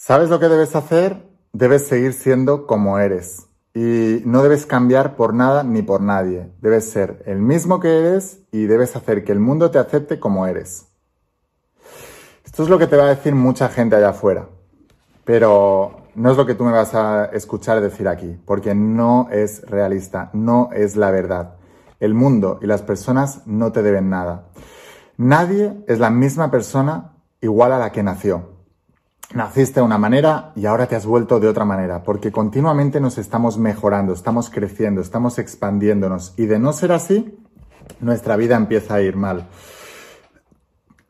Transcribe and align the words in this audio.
¿Sabes 0.00 0.30
lo 0.30 0.38
que 0.38 0.48
debes 0.48 0.76
hacer? 0.76 1.28
Debes 1.52 1.88
seguir 1.88 2.12
siendo 2.12 2.68
como 2.68 3.00
eres. 3.00 3.48
Y 3.74 4.22
no 4.24 4.44
debes 4.44 4.64
cambiar 4.64 5.16
por 5.16 5.34
nada 5.34 5.64
ni 5.64 5.82
por 5.82 6.00
nadie. 6.00 6.52
Debes 6.60 6.88
ser 6.88 7.20
el 7.26 7.40
mismo 7.40 7.80
que 7.80 7.98
eres 7.98 8.38
y 8.52 8.66
debes 8.66 8.94
hacer 8.94 9.24
que 9.24 9.32
el 9.32 9.40
mundo 9.40 9.72
te 9.72 9.80
acepte 9.80 10.20
como 10.20 10.46
eres. 10.46 10.86
Esto 12.44 12.62
es 12.62 12.68
lo 12.68 12.78
que 12.78 12.86
te 12.86 12.96
va 12.96 13.06
a 13.06 13.14
decir 13.16 13.34
mucha 13.34 13.68
gente 13.70 13.96
allá 13.96 14.10
afuera. 14.10 14.48
Pero 15.24 16.02
no 16.14 16.30
es 16.30 16.36
lo 16.36 16.46
que 16.46 16.54
tú 16.54 16.62
me 16.62 16.70
vas 16.70 16.94
a 16.94 17.24
escuchar 17.32 17.80
decir 17.80 18.06
aquí, 18.06 18.40
porque 18.46 18.76
no 18.76 19.26
es 19.32 19.62
realista, 19.62 20.30
no 20.32 20.70
es 20.72 20.94
la 20.94 21.10
verdad. 21.10 21.56
El 21.98 22.14
mundo 22.14 22.60
y 22.62 22.66
las 22.66 22.82
personas 22.82 23.48
no 23.48 23.72
te 23.72 23.82
deben 23.82 24.10
nada. 24.10 24.46
Nadie 25.16 25.74
es 25.88 25.98
la 25.98 26.10
misma 26.10 26.52
persona 26.52 27.16
igual 27.40 27.72
a 27.72 27.80
la 27.80 27.90
que 27.90 28.04
nació. 28.04 28.57
Naciste 29.34 29.80
de 29.80 29.86
una 29.86 29.98
manera 29.98 30.52
y 30.56 30.64
ahora 30.64 30.86
te 30.86 30.96
has 30.96 31.04
vuelto 31.04 31.38
de 31.38 31.48
otra 31.48 31.66
manera, 31.66 32.02
porque 32.02 32.32
continuamente 32.32 32.98
nos 32.98 33.18
estamos 33.18 33.58
mejorando, 33.58 34.14
estamos 34.14 34.48
creciendo, 34.48 35.02
estamos 35.02 35.38
expandiéndonos 35.38 36.32
y 36.38 36.46
de 36.46 36.58
no 36.58 36.72
ser 36.72 36.92
así, 36.92 37.38
nuestra 38.00 38.36
vida 38.36 38.56
empieza 38.56 38.94
a 38.94 39.02
ir 39.02 39.16
mal. 39.16 39.46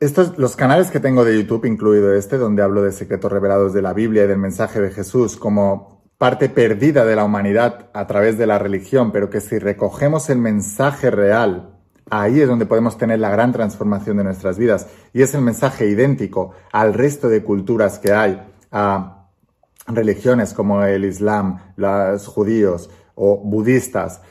Estos, 0.01 0.37
los 0.37 0.57
canales 0.57 0.91
que 0.91 0.99
tengo 0.99 1.23
de 1.23 1.37
YouTube, 1.37 1.65
incluido 1.65 2.13
este, 2.13 2.37
donde 2.37 2.61
hablo 2.61 2.83
de 2.83 2.91
secretos 2.91 3.31
revelados 3.31 3.73
de 3.73 3.81
la 3.81 3.93
Biblia 3.93 4.25
y 4.25 4.27
del 4.27 4.37
mensaje 4.37 4.81
de 4.81 4.91
Jesús 4.91 5.37
como 5.37 6.03
parte 6.17 6.49
perdida 6.49 7.05
de 7.05 7.15
la 7.15 7.23
humanidad 7.23 7.89
a 7.93 8.05
través 8.05 8.37
de 8.37 8.47
la 8.47 8.59
religión, 8.59 9.13
pero 9.13 9.29
que 9.29 9.39
si 9.39 9.59
recogemos 9.59 10.29
el 10.29 10.39
mensaje 10.39 11.09
real, 11.09 11.78
ahí 12.09 12.41
es 12.41 12.47
donde 12.47 12.65
podemos 12.65 12.97
tener 12.97 13.19
la 13.19 13.29
gran 13.29 13.51
transformación 13.51 14.17
de 14.17 14.23
nuestras 14.23 14.57
vidas. 14.57 14.87
Y 15.13 15.21
es 15.21 15.33
el 15.33 15.41
mensaje 15.41 15.87
idéntico 15.87 16.51
al 16.71 16.93
resto 16.93 17.29
de 17.29 17.43
culturas 17.43 17.99
que 17.99 18.11
hay, 18.11 18.41
a 18.71 19.27
religiones 19.87 20.53
como 20.53 20.83
el 20.83 21.05
Islam, 21.05 21.59
los 21.75 22.27
judíos 22.27 22.89
o 23.15 23.37
budistas. 23.37 24.21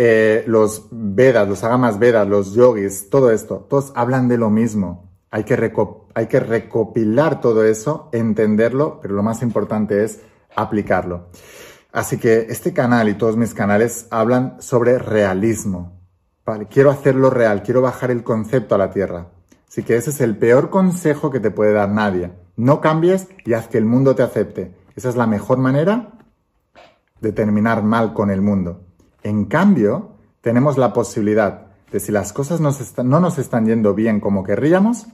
Eh, 0.00 0.44
los 0.46 0.86
Vedas, 0.92 1.48
los 1.48 1.64
Agamas 1.64 1.98
Vedas, 1.98 2.28
los 2.28 2.54
yogis, 2.54 3.10
todo 3.10 3.32
esto, 3.32 3.66
todos 3.68 3.92
hablan 3.96 4.28
de 4.28 4.38
lo 4.38 4.48
mismo. 4.48 5.10
Hay 5.30 5.44
que, 5.44 5.72
hay 6.14 6.26
que 6.28 6.40
recopilar 6.40 7.40
todo 7.40 7.64
eso, 7.64 8.08
entenderlo, 8.12 9.00
pero 9.02 9.14
lo 9.14 9.22
más 9.22 9.42
importante 9.42 10.04
es 10.04 10.20
aplicarlo. 10.54 11.26
Así 11.92 12.18
que 12.18 12.46
este 12.48 12.72
canal 12.72 13.08
y 13.08 13.14
todos 13.14 13.36
mis 13.36 13.54
canales 13.54 14.06
hablan 14.10 14.62
sobre 14.62 14.98
realismo. 14.98 15.97
Quiero 16.70 16.90
hacerlo 16.90 17.30
real, 17.30 17.62
quiero 17.62 17.82
bajar 17.82 18.10
el 18.10 18.22
concepto 18.22 18.74
a 18.74 18.78
la 18.78 18.90
tierra. 18.90 19.26
Así 19.68 19.82
que 19.82 19.96
ese 19.96 20.10
es 20.10 20.20
el 20.20 20.36
peor 20.36 20.70
consejo 20.70 21.30
que 21.30 21.40
te 21.40 21.50
puede 21.50 21.72
dar 21.72 21.90
nadie. 21.90 22.32
No 22.56 22.80
cambies 22.80 23.28
y 23.44 23.52
haz 23.52 23.68
que 23.68 23.78
el 23.78 23.84
mundo 23.84 24.14
te 24.14 24.22
acepte. 24.22 24.74
Esa 24.96 25.10
es 25.10 25.16
la 25.16 25.26
mejor 25.26 25.58
manera 25.58 26.12
de 27.20 27.32
terminar 27.32 27.82
mal 27.82 28.14
con 28.14 28.30
el 28.30 28.40
mundo. 28.40 28.80
En 29.22 29.44
cambio, 29.44 30.12
tenemos 30.40 30.78
la 30.78 30.92
posibilidad 30.92 31.66
de 31.92 32.00
si 32.00 32.12
las 32.12 32.32
cosas 32.32 32.60
no 32.60 33.20
nos 33.20 33.38
están 33.38 33.66
yendo 33.66 33.94
bien 33.94 34.20
como 34.20 34.44
querríamos, 34.44 35.06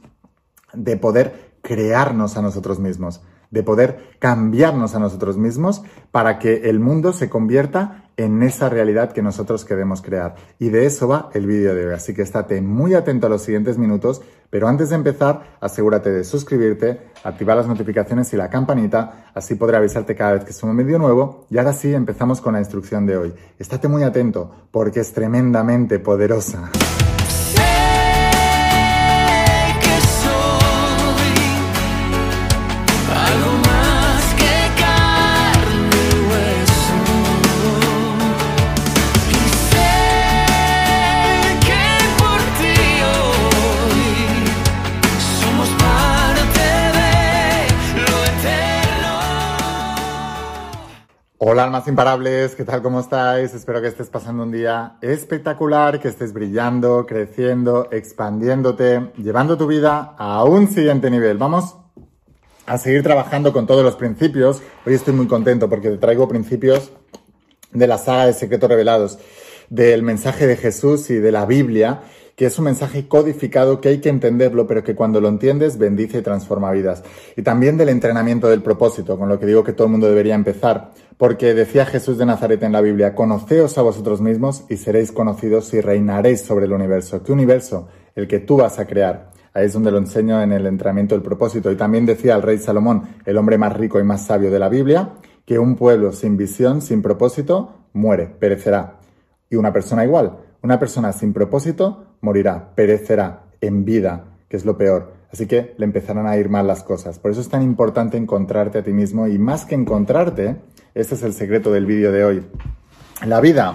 de 0.73 0.97
poder 0.97 1.55
crearnos 1.63 2.37
a 2.37 2.43
nosotros 2.43 2.79
mismos, 2.79 3.23
de 3.51 3.63
poder 3.63 4.17
cambiarnos 4.19 4.95
a 4.95 4.99
nosotros 4.99 5.37
mismos 5.37 5.83
para 6.11 6.39
que 6.39 6.69
el 6.69 6.81
mundo 6.81 7.13
se 7.13 7.29
convierta 7.29 8.04
en 8.17 8.43
esa 8.43 8.69
realidad 8.69 9.13
que 9.13 9.23
nosotros 9.23 9.65
queremos 9.65 10.03
crear. 10.03 10.37
Y 10.59 10.69
de 10.69 10.87
eso 10.87 11.09
va 11.09 11.31
el 11.35 11.47
vídeo 11.47 11.75
de 11.75 11.87
hoy. 11.87 11.95
Así 11.95 12.15
que 12.15 12.23
estate 12.23 12.61
muy 12.61 12.95
atento 12.95 13.27
a 13.27 13.31
los 13.31 13.43
siguientes 13.43 13.79
minutos, 13.79 14.23
pero 14.51 14.69
antes 14.69 14.91
de 14.91 14.97
empezar, 14.97 15.57
asegúrate 15.61 16.11
de 16.11 16.23
suscribirte, 16.23 17.01
activar 17.25 17.57
las 17.57 17.67
notificaciones 17.67 18.33
y 18.33 18.37
la 18.37 18.49
campanita, 18.51 19.31
así 19.35 19.57
podré 19.57 19.79
avisarte 19.79 20.15
cada 20.15 20.35
vez 20.35 20.45
que 20.45 20.53
subo 20.53 20.71
un 20.71 20.77
vídeo 20.77 20.99
nuevo. 20.99 21.47
Y 21.51 21.59
ahora 21.59 21.73
sí, 21.73 21.93
empezamos 21.93 22.41
con 22.41 22.53
la 22.53 22.61
instrucción 22.61 23.05
de 23.05 23.17
hoy. 23.17 23.35
Estate 23.59 23.89
muy 23.89 24.05
atento 24.05 24.69
porque 24.71 25.01
es 25.01 25.13
tremendamente 25.13 25.99
poderosa. 25.99 26.71
Hola 51.47 51.65
almas 51.65 51.87
imparables, 51.89 52.55
¿qué 52.55 52.65
tal? 52.65 52.81
¿Cómo 52.81 53.01
estáis? 53.01 53.53
Espero 53.53 53.83
que 53.83 53.89
estés 53.89 54.09
pasando 54.09 54.45
un 54.45 54.51
día 54.51 54.97
espectacular, 55.03 56.01
que 56.01 56.09
estés 56.09 56.33
brillando, 56.33 57.05
creciendo, 57.05 57.87
expandiéndote, 57.91 59.13
llevando 59.19 59.59
tu 59.59 59.67
vida 59.67 60.15
a 60.17 60.43
un 60.45 60.69
siguiente 60.69 61.11
nivel. 61.11 61.37
Vamos 61.37 61.77
a 62.65 62.79
seguir 62.79 63.03
trabajando 63.03 63.53
con 63.53 63.67
todos 63.67 63.85
los 63.85 63.95
principios. 63.95 64.63
Hoy 64.87 64.95
estoy 64.95 65.13
muy 65.13 65.27
contento 65.27 65.69
porque 65.69 65.91
te 65.91 65.99
traigo 65.99 66.27
principios 66.27 66.93
de 67.73 67.87
la 67.89 67.99
saga 67.99 68.25
de 68.25 68.33
secretos 68.33 68.71
revelados, 68.71 69.19
del 69.71 70.03
mensaje 70.03 70.47
de 70.47 70.57
Jesús 70.57 71.11
y 71.11 71.15
de 71.15 71.33
la 71.33 71.47
Biblia 71.47 72.03
que 72.37 72.47
es 72.47 72.59
un 72.59 72.65
mensaje 72.65 73.07
codificado 73.07 73.81
que 73.81 73.91
hay 73.91 73.99
que 73.99 74.09
entenderlo, 74.09 74.67
pero 74.67 74.83
que 74.83 74.95
cuando 74.95 75.21
lo 75.21 75.29
entiendes 75.29 75.79
bendice 75.79 76.19
y 76.19 76.23
transforma 76.23 76.73
vidas. 76.73 77.03
Y 77.37 77.43
también 77.43 77.77
del 77.77 77.91
entrenamiento 77.91 78.49
del 78.49 78.63
propósito, 78.63 79.17
con 79.19 79.29
lo 79.29 79.39
que 79.39 79.47
digo 79.47 79.63
que 79.63 79.73
todo 79.73 79.87
el 79.87 79.93
mundo 79.93 80.09
debería 80.09 80.35
empezar, 80.35 80.91
porque 81.17 81.55
decía 81.55 81.87
Jesús 81.87 82.19
de 82.19 82.27
Nazaret 82.27 82.63
en 82.63 82.73
la 82.73 82.81
Biblia, 82.81 83.15
conoceos 83.15 83.79
a 83.79 83.83
vosotros 83.83 84.21
mismos 84.21 84.65
y 84.69 84.77
seréis 84.79 85.13
conocidos 85.13 85.73
y 85.75 85.81
reinaréis 85.81 86.41
sobre 86.41 86.67
el 86.67 86.73
universo. 86.73 87.23
¿Qué 87.23 87.33
universo? 87.33 87.89
El 88.17 88.27
que 88.27 88.41
tú 88.41 88.57
vas 88.57 88.79
a 88.79 88.87
crear. 88.87 89.31
Ahí 89.53 89.67
es 89.67 89.73
donde 89.73 89.93
lo 89.93 89.99
enseño 89.99 90.43
en 90.43 90.51
el 90.51 90.67
entrenamiento 90.67 91.15
del 91.15 91.23
propósito. 91.23 91.71
Y 91.71 91.77
también 91.77 92.05
decía 92.05 92.35
el 92.35 92.43
rey 92.43 92.59
Salomón, 92.59 93.03
el 93.25 93.37
hombre 93.37 93.57
más 93.59 93.77
rico 93.77 94.01
y 94.01 94.03
más 94.03 94.27
sabio 94.27 94.51
de 94.51 94.59
la 94.59 94.69
Biblia, 94.69 95.11
que 95.47 95.61
un 95.61 95.77
pueblo 95.77 96.11
sin 96.13 96.37
visión, 96.37 96.83
sin 96.83 97.03
propósito, 97.03 97.75
muere, 97.93 98.27
perecerá. 98.27 98.99
Y 99.51 99.57
una 99.57 99.73
persona 99.73 100.05
igual, 100.05 100.39
una 100.63 100.79
persona 100.79 101.13
sin 101.13 101.33
propósito 101.33 102.17
morirá, 102.21 102.75
perecerá 102.75 103.45
en 103.61 103.85
vida, 103.85 104.25
que 104.49 104.57
es 104.57 104.65
lo 104.65 104.77
peor. 104.77 105.13
Así 105.33 105.47
que 105.47 105.75
le 105.79 105.85
empezarán 105.85 106.27
a 106.27 106.37
ir 106.37 106.49
mal 106.49 106.67
las 106.67 106.83
cosas. 106.83 107.19
Por 107.19 107.31
eso 107.31 107.41
es 107.41 107.49
tan 107.49 107.63
importante 107.63 108.17
encontrarte 108.17 108.79
a 108.79 108.83
ti 108.83 108.93
mismo 108.93 109.27
y 109.27 109.39
más 109.39 109.65
que 109.65 109.75
encontrarte, 109.75 110.57
este 110.95 111.17
es 111.17 111.23
el 111.23 111.33
secreto 111.33 111.73
del 111.73 111.87
vídeo 111.87 112.13
de 112.13 112.25
hoy. 112.25 112.47
La 113.27 113.41
vida 113.41 113.75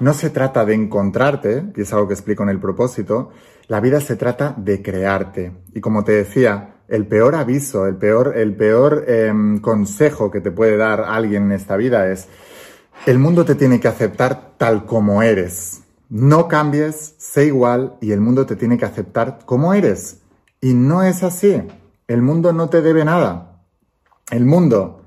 no 0.00 0.14
se 0.14 0.30
trata 0.30 0.64
de 0.64 0.74
encontrarte, 0.74 1.64
y 1.76 1.80
es 1.80 1.92
algo 1.92 2.06
que 2.06 2.14
explico 2.14 2.42
en 2.44 2.48
el 2.50 2.60
propósito, 2.60 3.30
la 3.66 3.80
vida 3.80 4.00
se 4.00 4.16
trata 4.16 4.54
de 4.56 4.80
crearte. 4.80 5.52
Y 5.74 5.80
como 5.80 6.04
te 6.04 6.12
decía, 6.12 6.76
el 6.88 7.06
peor 7.06 7.34
aviso, 7.34 7.86
el 7.86 7.96
peor, 7.96 8.34
el 8.36 8.54
peor 8.54 9.04
em, 9.08 9.58
consejo 9.58 10.30
que 10.30 10.40
te 10.40 10.50
puede 10.50 10.76
dar 10.76 11.00
alguien 11.00 11.44
en 11.44 11.52
esta 11.52 11.76
vida 11.76 12.08
es, 12.08 12.28
el 13.06 13.18
mundo 13.18 13.44
te 13.44 13.54
tiene 13.54 13.80
que 13.80 13.88
aceptar 13.88 14.54
tal 14.58 14.84
como 14.84 15.22
eres. 15.22 15.82
No 16.08 16.48
cambies, 16.48 17.14
sé 17.18 17.46
igual 17.46 17.96
y 18.00 18.12
el 18.12 18.20
mundo 18.20 18.46
te 18.46 18.56
tiene 18.56 18.78
que 18.78 18.84
aceptar 18.84 19.40
como 19.44 19.74
eres. 19.74 20.20
Y 20.60 20.74
no 20.74 21.02
es 21.02 21.22
así. 21.22 21.62
El 22.06 22.22
mundo 22.22 22.52
no 22.52 22.68
te 22.68 22.82
debe 22.82 23.04
nada. 23.04 23.62
El 24.30 24.44
mundo 24.44 25.04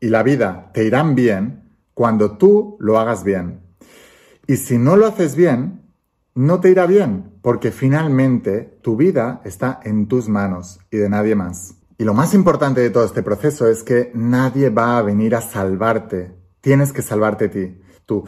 y 0.00 0.08
la 0.08 0.22
vida 0.22 0.70
te 0.72 0.84
irán 0.84 1.14
bien 1.14 1.70
cuando 1.94 2.36
tú 2.36 2.76
lo 2.78 2.98
hagas 2.98 3.24
bien. 3.24 3.60
Y 4.46 4.56
si 4.56 4.78
no 4.78 4.96
lo 4.96 5.06
haces 5.06 5.34
bien, 5.34 5.82
no 6.34 6.60
te 6.60 6.70
irá 6.70 6.86
bien, 6.86 7.32
porque 7.40 7.72
finalmente 7.72 8.78
tu 8.82 8.96
vida 8.96 9.40
está 9.44 9.80
en 9.82 10.06
tus 10.06 10.28
manos 10.28 10.78
y 10.90 10.98
de 10.98 11.08
nadie 11.08 11.34
más. 11.34 11.74
Y 11.98 12.04
lo 12.04 12.12
más 12.12 12.34
importante 12.34 12.82
de 12.82 12.90
todo 12.90 13.06
este 13.06 13.22
proceso 13.22 13.66
es 13.66 13.82
que 13.82 14.12
nadie 14.14 14.68
va 14.68 14.98
a 14.98 15.02
venir 15.02 15.34
a 15.34 15.40
salvarte. 15.40 16.45
Tienes 16.66 16.92
que 16.92 17.00
salvarte 17.00 17.48
ti, 17.48 17.80
tú. 18.06 18.24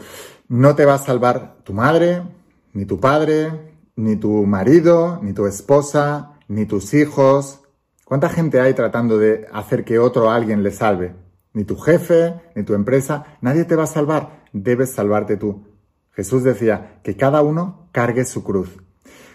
No 0.47 0.73
te 0.73 0.85
va 0.85 0.93
a 0.93 0.97
salvar 0.97 1.57
tu 1.65 1.73
madre, 1.73 2.23
ni 2.71 2.85
tu 2.85 2.97
padre, 2.97 3.73
ni 3.97 4.15
tu 4.15 4.45
marido, 4.45 5.19
ni 5.21 5.33
tu 5.33 5.45
esposa, 5.45 6.39
ni 6.47 6.65
tus 6.65 6.93
hijos. 6.93 7.59
¿Cuánta 8.05 8.29
gente 8.29 8.61
hay 8.61 8.73
tratando 8.73 9.17
de 9.17 9.45
hacer 9.51 9.83
que 9.83 9.99
otro 9.99 10.31
alguien 10.31 10.63
le 10.63 10.71
salve? 10.71 11.15
Ni 11.51 11.65
tu 11.65 11.75
jefe, 11.75 12.33
ni 12.55 12.63
tu 12.63 12.75
empresa. 12.75 13.25
Nadie 13.41 13.65
te 13.65 13.75
va 13.75 13.83
a 13.83 13.87
salvar. 13.87 14.45
Debes 14.53 14.93
salvarte 14.93 15.35
tú. 15.35 15.65
Jesús 16.11 16.41
decía 16.45 17.01
que 17.03 17.17
cada 17.17 17.41
uno 17.41 17.89
cargue 17.91 18.23
su 18.23 18.45
cruz. 18.45 18.69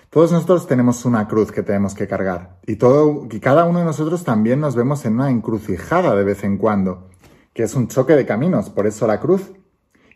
Todos 0.09 0.33
nosotros 0.33 0.67
tenemos 0.67 1.05
una 1.05 1.29
cruz 1.29 1.53
que 1.53 1.63
tenemos 1.63 1.95
que 1.95 2.09
cargar. 2.09 2.59
Y, 2.67 2.77
todo, 2.77 3.29
y 3.31 3.39
cada 3.39 3.67
uno 3.67 3.81
de 3.81 3.85
nosotros 3.85 4.25
también 4.25 4.61
nos 4.61 4.75
vemos 4.75 5.05
en 5.05 5.17
una 5.17 5.31
encrucijada 5.31 6.15
de 6.15 6.25
vez 6.25 6.43
en 6.43 6.57
cuando, 6.57 7.11
que 7.55 7.63
es 7.63 7.75
un 7.75 7.89
choque 7.89 8.15
de 8.15 8.27
caminos. 8.27 8.69
Por 8.69 8.87
eso 8.87 9.07
la 9.07 9.21
cruz 9.21 9.53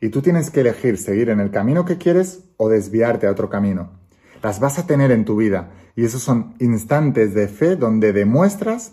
y 0.01 0.11
tú 0.11 0.21
tienes 0.23 0.51
que 0.51 0.61
elegir 0.61 0.99
seguir 0.99 1.31
en 1.31 1.41
el 1.41 1.51
camino 1.51 1.85
que 1.85 1.99
quieres 1.99 2.45
o 2.57 2.69
desviarte 2.69 3.27
a 3.27 3.31
otro 3.31 3.49
camino. 3.49 3.91
Las 4.43 4.61
vas 4.61 4.79
a 4.79 4.87
tener 4.87 5.11
en 5.11 5.25
tu 5.25 5.37
vida 5.37 5.71
y 5.97 6.05
esos 6.05 6.23
son 6.23 6.55
instantes 6.59 7.35
de 7.35 7.49
fe 7.49 7.77
donde 7.77 8.13
demuestras 8.13 8.93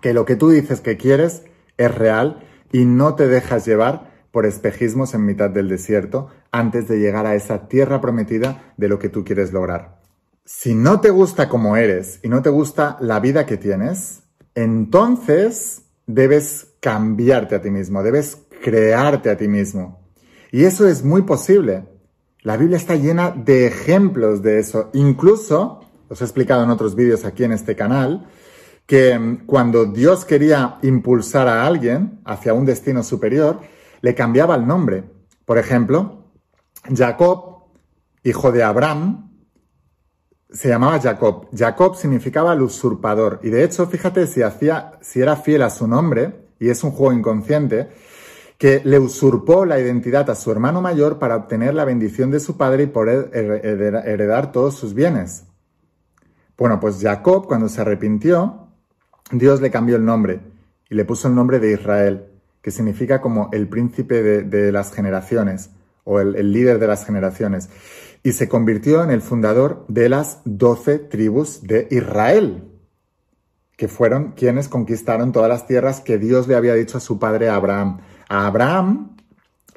que 0.00 0.12
lo 0.12 0.24
que 0.24 0.36
tú 0.36 0.50
dices 0.50 0.80
que 0.80 0.96
quieres 0.96 1.44
es 1.78 1.94
real 1.94 2.44
y 2.72 2.84
no 2.84 3.14
te 3.14 3.28
dejas 3.28 3.64
llevar 3.64 4.10
por 4.30 4.46
espejismos 4.46 5.14
en 5.14 5.24
mitad 5.24 5.50
del 5.50 5.68
desierto 5.68 6.28
antes 6.50 6.88
de 6.88 6.98
llegar 6.98 7.26
a 7.26 7.34
esa 7.34 7.68
tierra 7.68 8.00
prometida 8.00 8.74
de 8.76 8.88
lo 8.88 8.98
que 8.98 9.08
tú 9.08 9.24
quieres 9.24 9.52
lograr. 9.52 10.00
Si 10.44 10.74
no 10.74 11.00
te 11.00 11.10
gusta 11.10 11.48
como 11.48 11.76
eres 11.76 12.18
y 12.22 12.28
no 12.28 12.42
te 12.42 12.50
gusta 12.50 12.96
la 13.00 13.20
vida 13.20 13.46
que 13.46 13.56
tienes, 13.56 14.22
entonces 14.54 15.82
debes 16.06 16.71
cambiarte 16.82 17.54
a 17.54 17.62
ti 17.62 17.70
mismo, 17.70 18.02
debes 18.02 18.38
crearte 18.60 19.30
a 19.30 19.36
ti 19.36 19.46
mismo. 19.46 20.00
Y 20.50 20.64
eso 20.64 20.88
es 20.88 21.04
muy 21.04 21.22
posible. 21.22 21.84
La 22.42 22.56
Biblia 22.56 22.76
está 22.76 22.96
llena 22.96 23.30
de 23.30 23.68
ejemplos 23.68 24.42
de 24.42 24.58
eso. 24.58 24.90
Incluso, 24.92 25.80
os 26.08 26.20
he 26.20 26.24
explicado 26.24 26.64
en 26.64 26.70
otros 26.70 26.96
vídeos 26.96 27.24
aquí 27.24 27.44
en 27.44 27.52
este 27.52 27.76
canal, 27.76 28.26
que 28.84 29.16
mm, 29.16 29.46
cuando 29.46 29.84
Dios 29.84 30.24
quería 30.24 30.78
impulsar 30.82 31.46
a 31.46 31.64
alguien 31.64 32.20
hacia 32.24 32.52
un 32.52 32.66
destino 32.66 33.04
superior, 33.04 33.60
le 34.00 34.16
cambiaba 34.16 34.56
el 34.56 34.66
nombre. 34.66 35.04
Por 35.44 35.58
ejemplo, 35.58 36.32
Jacob, 36.92 37.68
hijo 38.24 38.50
de 38.50 38.64
Abraham, 38.64 39.30
se 40.50 40.68
llamaba 40.68 41.00
Jacob. 41.00 41.46
Jacob 41.56 41.94
significaba 41.94 42.54
el 42.54 42.62
usurpador. 42.62 43.38
Y 43.44 43.50
de 43.50 43.62
hecho, 43.62 43.86
fíjate 43.86 44.26
si 44.26 44.42
hacía, 44.42 44.98
si 45.00 45.20
era 45.20 45.36
fiel 45.36 45.62
a 45.62 45.70
su 45.70 45.86
nombre, 45.86 46.41
y 46.62 46.70
es 46.70 46.84
un 46.84 46.92
juego 46.92 47.12
inconsciente, 47.12 47.88
que 48.56 48.80
le 48.84 49.00
usurpó 49.00 49.64
la 49.64 49.80
identidad 49.80 50.30
a 50.30 50.36
su 50.36 50.52
hermano 50.52 50.80
mayor 50.80 51.18
para 51.18 51.34
obtener 51.34 51.74
la 51.74 51.84
bendición 51.84 52.30
de 52.30 52.38
su 52.38 52.56
padre 52.56 52.84
y 52.84 52.86
poder 52.86 53.30
heredar 53.32 54.52
todos 54.52 54.76
sus 54.76 54.94
bienes. 54.94 55.42
Bueno, 56.56 56.78
pues 56.78 57.00
Jacob, 57.02 57.48
cuando 57.48 57.68
se 57.68 57.80
arrepintió, 57.80 58.68
Dios 59.32 59.60
le 59.60 59.72
cambió 59.72 59.96
el 59.96 60.04
nombre 60.04 60.38
y 60.88 60.94
le 60.94 61.04
puso 61.04 61.26
el 61.26 61.34
nombre 61.34 61.58
de 61.58 61.72
Israel, 61.72 62.26
que 62.62 62.70
significa 62.70 63.20
como 63.20 63.48
el 63.52 63.68
príncipe 63.68 64.22
de, 64.22 64.70
las 64.70 64.92
generaciones 64.92 65.70
o 66.04 66.20
el 66.20 66.52
líder 66.52 66.78
de 66.78 66.86
las 66.86 67.04
generaciones 67.04 67.70
y 68.22 68.32
se 68.32 68.48
convirtió 68.48 69.02
en 69.02 69.10
el 69.10 69.20
fundador 69.20 69.84
de 69.88 70.08
las 70.08 70.42
doce 70.44 71.00
tribus 71.00 71.62
de 71.62 71.88
Israel, 71.90 72.71
que 73.82 73.88
fueron 73.88 74.34
quienes 74.36 74.68
conquistaron 74.68 75.32
todas 75.32 75.48
las 75.48 75.66
tierras 75.66 76.00
que 76.00 76.16
Dios 76.16 76.46
le 76.46 76.54
había 76.54 76.74
dicho 76.74 76.98
a 76.98 77.00
su 77.00 77.18
padre 77.18 77.48
Abraham. 77.48 77.98
A 78.28 78.46
Abraham, 78.46 79.16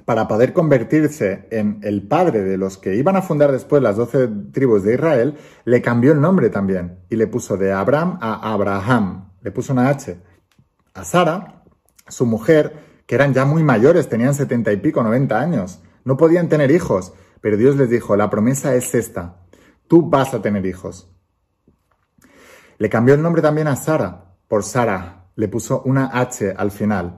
para 0.06 0.28
poder 0.28 0.54
convertirse 0.54 1.48
en 1.50 1.80
el 1.82 2.08
padre 2.08 2.44
de 2.44 2.56
los 2.56 2.78
que 2.78 2.94
iban 2.94 3.16
a 3.16 3.24
fundar 3.24 3.52
después 3.52 3.82
las 3.82 3.96
doce 3.96 4.28
tribus 4.52 4.84
de 4.84 4.94
Israel, 4.94 5.38
le 5.64 5.82
cambió 5.82 6.12
el 6.12 6.22
nombre 6.22 6.52
también 6.52 7.00
y 7.10 7.16
le 7.16 7.26
puso 7.26 7.58
de 7.58 7.72
Abraham 7.74 8.20
a 8.22 8.54
Abraham, 8.54 9.32
le 9.42 9.50
puso 9.50 9.74
una 9.74 9.90
H. 9.90 10.16
A 10.94 11.04
Sara, 11.04 11.64
su 12.08 12.28
mujer, 12.28 12.74
que 13.08 13.16
eran 13.16 13.34
ya 13.34 13.44
muy 13.46 13.64
mayores, 13.64 14.08
tenían 14.08 14.36
setenta 14.36 14.72
y 14.72 14.78
pico, 14.78 15.02
noventa 15.02 15.40
años, 15.40 15.82
no 16.04 16.16
podían 16.16 16.48
tener 16.48 16.70
hijos 16.70 17.14
pero 17.42 17.58
Dios 17.58 17.76
les 17.76 17.92
dijo, 17.92 18.16
la 18.16 18.32
promesa 18.32 18.74
es 18.74 18.96
esta, 18.96 19.38
tú 19.88 20.10
vas 20.10 20.34
a 20.34 20.42
tener 20.42 20.66
hijos. 20.66 21.15
Le 22.78 22.90
cambió 22.90 23.16
el 23.16 23.22
nombre 23.22 23.42
también 23.42 23.68
a 23.68 23.76
Sara, 23.76 24.36
por 24.48 24.64
Sara, 24.64 25.26
le 25.36 25.48
puso 25.48 25.82
una 25.86 26.10
H 26.14 26.54
al 26.56 26.72
final. 26.72 27.18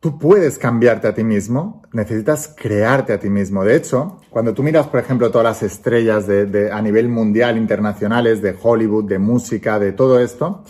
Tú 0.00 0.18
puedes 0.18 0.58
cambiarte 0.58 1.08
a 1.08 1.14
ti 1.14 1.24
mismo, 1.24 1.82
necesitas 1.92 2.54
crearte 2.54 3.14
a 3.14 3.18
ti 3.18 3.30
mismo. 3.30 3.64
De 3.64 3.74
hecho, 3.74 4.20
cuando 4.28 4.52
tú 4.52 4.62
miras, 4.62 4.86
por 4.86 5.00
ejemplo, 5.00 5.30
todas 5.30 5.44
las 5.46 5.62
estrellas 5.62 6.26
de, 6.26 6.70
a 6.70 6.82
nivel 6.82 7.08
mundial, 7.08 7.56
internacionales, 7.56 8.42
de 8.42 8.54
Hollywood, 8.60 9.04
de 9.04 9.18
música, 9.18 9.78
de 9.78 9.92
todo 9.92 10.20
esto, 10.20 10.62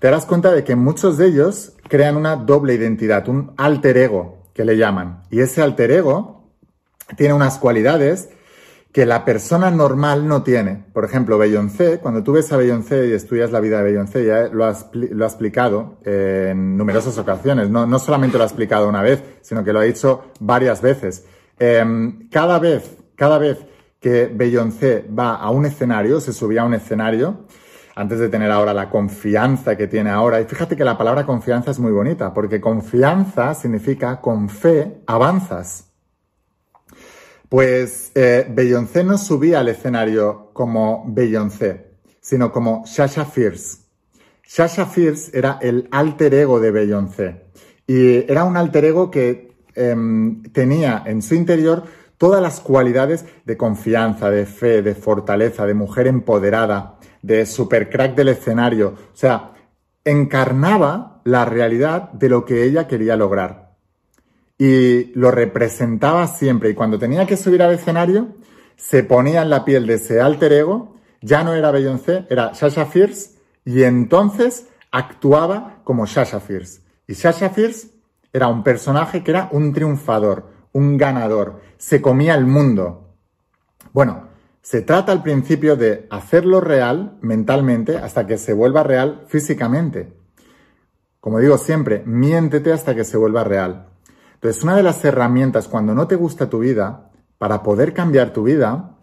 te 0.00 0.08
darás 0.08 0.26
cuenta 0.26 0.50
de 0.50 0.64
que 0.64 0.74
muchos 0.74 1.16
de 1.16 1.26
ellos 1.26 1.74
crean 1.88 2.16
una 2.16 2.34
doble 2.34 2.74
identidad, 2.74 3.28
un 3.28 3.52
alter 3.56 3.96
ego, 3.98 4.38
que 4.52 4.64
le 4.64 4.76
llaman. 4.76 5.22
Y 5.30 5.40
ese 5.40 5.62
alter 5.62 5.92
ego 5.92 6.42
tiene 7.16 7.34
unas 7.34 7.58
cualidades 7.58 8.30
que 8.92 9.06
la 9.06 9.24
persona 9.24 9.70
normal 9.70 10.28
no 10.28 10.42
tiene. 10.42 10.84
Por 10.92 11.04
ejemplo, 11.04 11.38
Beyoncé, 11.38 11.98
cuando 11.98 12.22
tú 12.22 12.32
ves 12.32 12.52
a 12.52 12.58
Beyoncé 12.58 13.08
y 13.08 13.12
estudias 13.12 13.50
la 13.50 13.60
vida 13.60 13.78
de 13.78 13.84
Beyoncé, 13.84 14.26
ya 14.26 14.48
lo 14.48 14.66
ha, 14.66 14.76
lo 14.92 15.24
ha 15.24 15.28
explicado 15.28 15.96
en 16.04 16.76
numerosas 16.76 17.16
ocasiones. 17.16 17.70
No, 17.70 17.86
no, 17.86 17.98
solamente 17.98 18.36
lo 18.36 18.44
ha 18.44 18.46
explicado 18.46 18.88
una 18.88 19.00
vez, 19.00 19.22
sino 19.40 19.64
que 19.64 19.72
lo 19.72 19.80
ha 19.80 19.84
dicho 19.84 20.24
varias 20.40 20.82
veces. 20.82 21.24
Em, 21.58 22.28
cada 22.28 22.58
vez, 22.58 22.98
cada 23.16 23.38
vez 23.38 23.64
que 23.98 24.26
Beyoncé 24.26 25.06
va 25.18 25.36
a 25.36 25.48
un 25.48 25.64
escenario, 25.64 26.20
se 26.20 26.34
subía 26.34 26.62
a 26.62 26.64
un 26.66 26.74
escenario, 26.74 27.46
antes 27.94 28.18
de 28.18 28.28
tener 28.28 28.50
ahora 28.50 28.74
la 28.74 28.90
confianza 28.90 29.76
que 29.76 29.86
tiene 29.86 30.10
ahora. 30.10 30.40
Y 30.40 30.44
fíjate 30.44 30.76
que 30.76 30.84
la 30.84 30.98
palabra 30.98 31.24
confianza 31.24 31.70
es 31.70 31.78
muy 31.78 31.92
bonita, 31.92 32.34
porque 32.34 32.60
confianza 32.60 33.54
significa 33.54 34.20
con 34.20 34.50
fe 34.50 35.02
avanzas. 35.06 35.91
Pues 37.52 38.12
eh, 38.14 38.46
Beyoncé 38.48 39.04
no 39.04 39.18
subía 39.18 39.60
al 39.60 39.68
escenario 39.68 40.48
como 40.54 41.04
Beyoncé, 41.06 41.98
sino 42.18 42.50
como 42.50 42.86
Sasha 42.86 43.26
Fierce. 43.26 43.80
Sasha 44.42 44.86
Fierce 44.86 45.36
era 45.36 45.58
el 45.60 45.86
alter 45.90 46.32
ego 46.32 46.60
de 46.60 46.70
Beyoncé. 46.70 47.42
Y 47.86 48.24
era 48.32 48.44
un 48.44 48.56
alter 48.56 48.86
ego 48.86 49.10
que 49.10 49.52
em, 49.74 50.42
tenía 50.44 51.02
en 51.04 51.20
su 51.20 51.34
interior 51.34 51.82
todas 52.16 52.40
las 52.40 52.60
cualidades 52.60 53.26
de 53.44 53.58
confianza, 53.58 54.30
de 54.30 54.46
fe, 54.46 54.80
de 54.80 54.94
fortaleza, 54.94 55.66
de 55.66 55.74
mujer 55.74 56.06
empoderada, 56.06 56.96
de 57.20 57.44
super 57.44 57.90
crack 57.90 58.14
del 58.14 58.28
escenario. 58.28 58.94
O 59.12 59.14
sea, 59.16 59.52
encarnaba 60.06 61.20
la 61.24 61.44
realidad 61.44 62.12
de 62.12 62.30
lo 62.30 62.46
que 62.46 62.64
ella 62.64 62.86
quería 62.86 63.14
lograr 63.14 63.61
y 64.64 65.06
lo 65.16 65.32
representaba 65.32 66.28
siempre. 66.28 66.70
Y 66.70 66.74
cuando 66.74 66.96
tenía 66.96 67.26
que 67.26 67.36
subir 67.36 67.64
al 67.64 67.74
escenario, 67.74 68.28
se 68.76 69.02
ponía 69.02 69.42
en 69.42 69.50
la 69.50 69.64
piel 69.64 69.88
de 69.88 69.94
ese 69.94 70.20
alter 70.20 70.52
ego, 70.52 70.94
ya 71.20 71.42
no 71.42 71.52
era 71.52 71.72
Beyoncé, 71.72 72.26
era 72.30 72.54
Sasha 72.54 72.86
Fierce, 72.86 73.30
y 73.64 73.82
entonces 73.82 74.68
actuaba 74.92 75.80
como 75.82 76.06
Sasha 76.06 76.38
Fierce. 76.38 76.80
Y 77.08 77.14
Sasha 77.14 77.50
Fierce 77.50 77.88
era 78.32 78.46
un 78.46 78.62
personaje 78.62 79.24
que 79.24 79.32
era 79.32 79.48
un 79.50 79.72
triunfador, 79.72 80.46
un 80.70 80.96
ganador, 80.96 81.60
se 81.76 82.00
comía 82.00 82.36
el 82.36 82.46
mundo. 82.46 83.16
Bueno, 83.92 84.28
se 84.60 84.82
trata 84.82 85.10
al 85.10 85.24
principio 85.24 85.74
de 85.74 86.06
hacerlo 86.08 86.60
real 86.60 87.18
mentalmente 87.20 87.96
hasta 87.96 88.28
que 88.28 88.38
se 88.38 88.52
vuelva 88.52 88.84
real 88.84 89.24
físicamente. 89.26 90.12
Como 91.18 91.40
digo 91.40 91.58
siempre, 91.58 92.04
miéntete 92.06 92.72
hasta 92.72 92.94
que 92.94 93.02
se 93.02 93.16
vuelva 93.16 93.42
real. 93.42 93.88
Entonces, 94.42 94.64
una 94.64 94.74
de 94.74 94.82
las 94.82 95.04
herramientas 95.04 95.68
cuando 95.68 95.94
no 95.94 96.08
te 96.08 96.16
gusta 96.16 96.50
tu 96.50 96.58
vida, 96.58 97.12
para 97.38 97.62
poder 97.62 97.94
cambiar 97.94 98.32
tu 98.32 98.42
vida, 98.42 98.98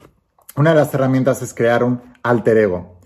una 0.57 0.71
de 0.71 0.75
las 0.75 0.93
herramientas 0.93 1.41
es 1.41 1.53
crear 1.53 1.81
un 1.81 2.01
alter 2.23 2.57
ego. 2.57 2.99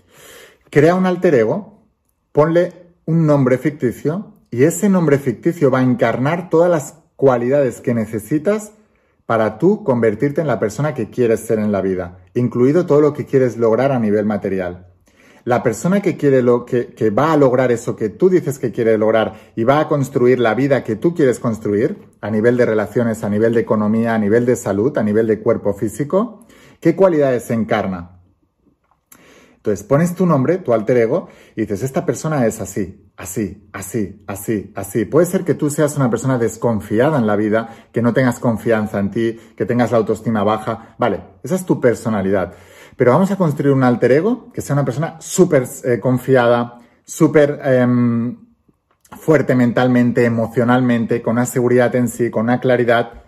Crea 0.68 0.96
un 0.96 1.06
alter 1.06 1.36
ego, 1.36 1.84
ponle 2.32 2.88
un 3.04 3.24
nombre 3.24 3.56
ficticio 3.56 4.34
y 4.50 4.64
ese 4.64 4.88
nombre 4.88 5.18
ficticio 5.18 5.70
va 5.70 5.78
a 5.78 5.84
encarnar 5.84 6.50
todas 6.50 6.68
las 6.68 6.96
cualidades 7.14 7.80
que 7.80 7.94
necesitas 7.94 8.72
para 9.26 9.58
tú 9.58 9.84
convertirte 9.84 10.40
en 10.40 10.48
la 10.48 10.58
persona 10.58 10.92
que 10.92 11.10
quieres 11.10 11.38
ser 11.38 11.60
en 11.60 11.70
la 11.70 11.82
vida, 11.82 12.18
incluido 12.34 12.84
todo 12.84 13.00
lo 13.00 13.12
que 13.12 13.26
quieres 13.26 13.56
lograr 13.58 13.92
a 13.92 14.00
nivel 14.00 14.26
material. 14.26 14.88
La 15.44 15.62
persona 15.62 16.00
que 16.00 16.16
quiere 16.16 16.40
lo 16.40 16.64
que, 16.64 16.94
que 16.94 17.10
va 17.10 17.32
a 17.32 17.36
lograr 17.36 17.70
eso 17.70 17.94
que 17.94 18.08
tú 18.08 18.30
dices 18.30 18.58
que 18.58 18.72
quiere 18.72 18.96
lograr 18.96 19.34
y 19.54 19.64
va 19.64 19.80
a 19.80 19.88
construir 19.88 20.40
la 20.40 20.54
vida 20.54 20.82
que 20.82 20.96
tú 20.96 21.14
quieres 21.14 21.38
construir 21.38 21.98
a 22.22 22.30
nivel 22.30 22.56
de 22.56 22.64
relaciones, 22.64 23.22
a 23.24 23.28
nivel 23.28 23.52
de 23.52 23.60
economía, 23.60 24.14
a 24.14 24.18
nivel 24.18 24.46
de 24.46 24.56
salud, 24.56 24.96
a 24.96 25.02
nivel 25.02 25.26
de 25.26 25.40
cuerpo 25.40 25.74
físico, 25.74 26.46
¿qué 26.80 26.96
cualidades 26.96 27.50
encarna? 27.50 28.14
Entonces 29.64 29.86
pones 29.86 30.14
tu 30.14 30.26
nombre, 30.26 30.58
tu 30.58 30.74
alter 30.74 30.98
ego, 30.98 31.28
y 31.56 31.62
dices, 31.62 31.82
esta 31.82 32.04
persona 32.04 32.46
es 32.46 32.60
así, 32.60 33.10
así, 33.16 33.66
así, 33.72 34.22
así, 34.26 34.72
así. 34.74 35.04
Puede 35.06 35.24
ser 35.24 35.44
que 35.44 35.54
tú 35.54 35.70
seas 35.70 35.96
una 35.96 36.10
persona 36.10 36.36
desconfiada 36.36 37.18
en 37.18 37.26
la 37.26 37.34
vida, 37.34 37.88
que 37.90 38.02
no 38.02 38.12
tengas 38.12 38.38
confianza 38.38 38.98
en 38.98 39.10
ti, 39.10 39.40
que 39.56 39.64
tengas 39.64 39.90
la 39.90 39.96
autoestima 39.96 40.44
baja. 40.44 40.94
Vale, 40.98 41.22
esa 41.42 41.54
es 41.54 41.64
tu 41.64 41.80
personalidad. 41.80 42.52
Pero 42.96 43.12
vamos 43.12 43.30
a 43.30 43.36
construir 43.36 43.72
un 43.72 43.82
alter 43.82 44.12
ego 44.12 44.52
que 44.52 44.60
sea 44.60 44.74
una 44.74 44.84
persona 44.84 45.16
súper 45.20 45.66
eh, 45.84 45.98
confiada, 46.00 46.80
súper 47.04 47.60
em, 47.64 48.36
fuerte 49.18 49.54
mentalmente, 49.54 50.24
emocionalmente, 50.24 51.22
con 51.22 51.32
una 51.32 51.46
seguridad 51.46 51.94
en 51.96 52.08
sí, 52.08 52.30
con 52.30 52.44
una 52.44 52.60
claridad. 52.60 53.22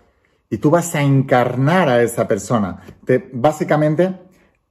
Y 0.49 0.57
tú 0.57 0.69
vas 0.69 0.95
a 0.95 1.01
encarnar 1.01 1.89
a 1.89 2.01
esa 2.01 2.27
persona. 2.27 2.81
Te, 3.05 3.29
básicamente, 3.33 4.15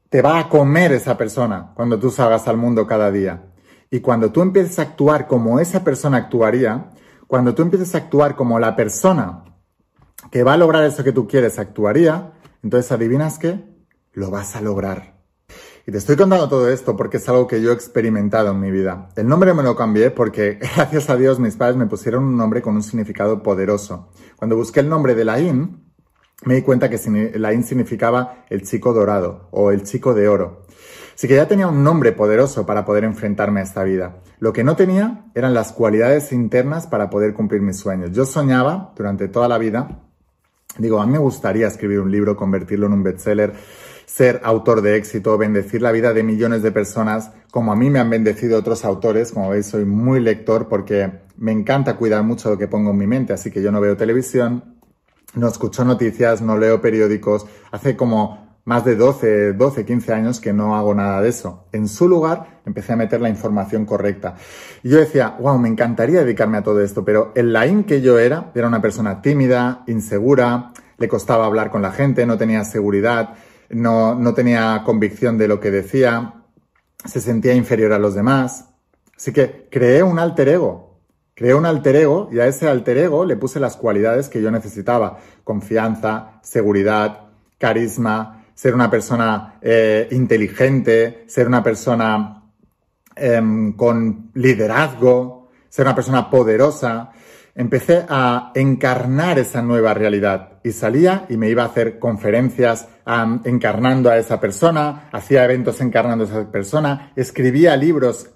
te 0.08 0.22
va 0.22 0.38
a 0.38 0.48
comer 0.48 0.92
esa 0.92 1.18
persona 1.18 1.72
cuando 1.74 1.98
tú 1.98 2.10
salgas 2.10 2.48
al 2.48 2.56
mundo 2.56 2.86
cada 2.86 3.10
día. 3.10 3.52
Y 3.90 4.00
cuando 4.00 4.32
tú 4.32 4.42
empieces 4.42 4.78
a 4.78 4.82
actuar 4.82 5.26
como 5.26 5.60
esa 5.60 5.84
persona 5.84 6.16
actuaría, 6.16 6.90
cuando 7.26 7.54
tú 7.54 7.62
empieces 7.62 7.94
a 7.94 7.98
actuar 7.98 8.34
como 8.34 8.58
la 8.58 8.74
persona 8.76 9.44
que 10.30 10.42
va 10.42 10.54
a 10.54 10.56
lograr 10.56 10.84
eso 10.84 11.04
que 11.04 11.12
tú 11.12 11.28
quieres 11.28 11.58
actuaría, 11.58 12.32
entonces 12.62 12.90
adivinas 12.90 13.38
qué? 13.38 13.75
Lo 14.16 14.30
vas 14.30 14.56
a 14.56 14.62
lograr. 14.62 15.14
Y 15.86 15.92
te 15.92 15.98
estoy 15.98 16.16
contando 16.16 16.48
todo 16.48 16.68
esto 16.68 16.96
porque 16.96 17.18
es 17.18 17.28
algo 17.28 17.46
que 17.46 17.62
yo 17.62 17.70
he 17.70 17.74
experimentado 17.74 18.50
en 18.50 18.58
mi 18.58 18.72
vida. 18.72 19.10
El 19.14 19.28
nombre 19.28 19.54
me 19.54 19.62
lo 19.62 19.76
cambié 19.76 20.10
porque, 20.10 20.58
gracias 20.76 21.08
a 21.10 21.16
Dios, 21.16 21.38
mis 21.38 21.54
padres 21.54 21.76
me 21.76 21.86
pusieron 21.86 22.24
un 22.24 22.36
nombre 22.36 22.60
con 22.60 22.74
un 22.74 22.82
significado 22.82 23.42
poderoso. 23.42 24.08
Cuando 24.36 24.56
busqué 24.56 24.80
el 24.80 24.88
nombre 24.88 25.14
de 25.14 25.24
Laín, 25.24 25.92
me 26.44 26.54
di 26.54 26.62
cuenta 26.62 26.90
que 26.90 26.98
Laín 27.38 27.62
significaba 27.62 28.46
el 28.48 28.62
chico 28.62 28.92
dorado 28.92 29.48
o 29.52 29.70
el 29.70 29.84
chico 29.84 30.14
de 30.14 30.28
oro. 30.28 30.64
Así 31.14 31.28
que 31.28 31.36
ya 31.36 31.46
tenía 31.46 31.68
un 31.68 31.84
nombre 31.84 32.12
poderoso 32.12 32.66
para 32.66 32.84
poder 32.84 33.04
enfrentarme 33.04 33.60
a 33.60 33.64
esta 33.64 33.84
vida. 33.84 34.22
Lo 34.38 34.52
que 34.52 34.64
no 34.64 34.76
tenía 34.76 35.26
eran 35.34 35.54
las 35.54 35.72
cualidades 35.72 36.32
internas 36.32 36.86
para 36.86 37.10
poder 37.10 37.32
cumplir 37.32 37.60
mis 37.60 37.78
sueños. 37.78 38.12
Yo 38.12 38.26
soñaba 38.26 38.92
durante 38.96 39.28
toda 39.28 39.46
la 39.46 39.56
vida, 39.58 40.02
digo, 40.78 41.00
a 41.00 41.06
mí 41.06 41.12
me 41.12 41.18
gustaría 41.18 41.66
escribir 41.66 42.00
un 42.00 42.10
libro, 42.10 42.36
convertirlo 42.36 42.86
en 42.86 42.94
un 42.94 43.02
bestseller, 43.02 43.54
ser 44.06 44.40
autor 44.44 44.80
de 44.80 44.96
éxito, 44.96 45.36
bendecir 45.36 45.82
la 45.82 45.92
vida 45.92 46.14
de 46.14 46.22
millones 46.22 46.62
de 46.62 46.72
personas, 46.72 47.32
como 47.50 47.72
a 47.72 47.76
mí 47.76 47.90
me 47.90 47.98
han 47.98 48.08
bendecido 48.08 48.58
otros 48.58 48.84
autores. 48.84 49.32
Como 49.32 49.50
veis, 49.50 49.66
soy 49.66 49.84
muy 49.84 50.20
lector 50.20 50.68
porque 50.68 51.12
me 51.36 51.52
encanta 51.52 51.96
cuidar 51.96 52.22
mucho 52.22 52.50
lo 52.50 52.58
que 52.58 52.68
pongo 52.68 52.92
en 52.92 52.98
mi 52.98 53.06
mente, 53.06 53.32
así 53.32 53.50
que 53.50 53.60
yo 53.60 53.70
no 53.72 53.80
veo 53.80 53.96
televisión, 53.96 54.76
no 55.34 55.48
escucho 55.48 55.84
noticias, 55.84 56.40
no 56.40 56.56
leo 56.56 56.80
periódicos. 56.80 57.46
Hace 57.72 57.96
como 57.96 58.46
más 58.64 58.84
de 58.84 58.96
12, 58.96 59.52
12, 59.52 59.84
15 59.84 60.12
años 60.12 60.40
que 60.40 60.52
no 60.52 60.76
hago 60.76 60.94
nada 60.94 61.20
de 61.20 61.28
eso. 61.28 61.66
En 61.72 61.88
su 61.88 62.08
lugar, 62.08 62.60
empecé 62.64 62.92
a 62.92 62.96
meter 62.96 63.20
la 63.20 63.28
información 63.28 63.84
correcta. 63.84 64.34
Y 64.82 64.88
yo 64.90 64.98
decía, 64.98 65.36
wow, 65.40 65.58
me 65.58 65.68
encantaría 65.68 66.20
dedicarme 66.20 66.58
a 66.58 66.62
todo 66.62 66.80
esto, 66.80 67.04
pero 67.04 67.32
el 67.34 67.52
Laín 67.52 67.84
que 67.84 68.00
yo 68.00 68.18
era, 68.18 68.50
era 68.54 68.66
una 68.66 68.82
persona 68.82 69.20
tímida, 69.20 69.84
insegura, 69.86 70.72
le 70.98 71.08
costaba 71.08 71.46
hablar 71.46 71.70
con 71.70 71.82
la 71.82 71.92
gente, 71.92 72.26
no 72.26 72.38
tenía 72.38 72.64
seguridad, 72.64 73.34
no, 73.70 74.14
no 74.14 74.34
tenía 74.34 74.82
convicción 74.84 75.38
de 75.38 75.48
lo 75.48 75.60
que 75.60 75.70
decía, 75.70 76.34
se 77.04 77.20
sentía 77.20 77.54
inferior 77.54 77.92
a 77.92 77.98
los 77.98 78.14
demás. 78.14 78.66
Así 79.16 79.32
que 79.32 79.68
creé 79.70 80.02
un 80.02 80.18
alter 80.18 80.48
ego. 80.48 80.86
Creé 81.34 81.54
un 81.54 81.66
alter 81.66 81.96
ego 81.96 82.30
y 82.32 82.40
a 82.40 82.46
ese 82.46 82.68
alter 82.68 82.96
ego 82.96 83.24
le 83.24 83.36
puse 83.36 83.60
las 83.60 83.76
cualidades 83.76 84.28
que 84.28 84.40
yo 84.40 84.50
necesitaba. 84.50 85.18
Confianza, 85.44 86.40
seguridad, 86.42 87.28
carisma, 87.58 88.44
ser 88.54 88.74
una 88.74 88.90
persona 88.90 89.58
eh, 89.60 90.08
inteligente, 90.12 91.24
ser 91.26 91.46
una 91.46 91.62
persona 91.62 92.42
em, 93.14 93.74
con 93.74 94.30
liderazgo, 94.32 95.50
ser 95.68 95.84
una 95.84 95.94
persona 95.94 96.30
poderosa 96.30 97.10
empecé 97.56 98.04
a 98.08 98.52
encarnar 98.54 99.38
esa 99.38 99.62
nueva 99.62 99.94
realidad 99.94 100.60
y 100.62 100.72
salía 100.72 101.24
y 101.30 101.38
me 101.38 101.48
iba 101.48 101.62
a 101.62 101.66
hacer 101.66 101.98
conferencias 101.98 102.88
encarnando 103.44 104.10
a 104.10 104.18
esa 104.18 104.38
persona, 104.38 105.08
hacía 105.10 105.44
eventos 105.44 105.80
encarnando 105.80 106.24
a 106.24 106.28
esa 106.28 106.50
persona, 106.52 107.12
escribía 107.16 107.74
libros 107.76 108.30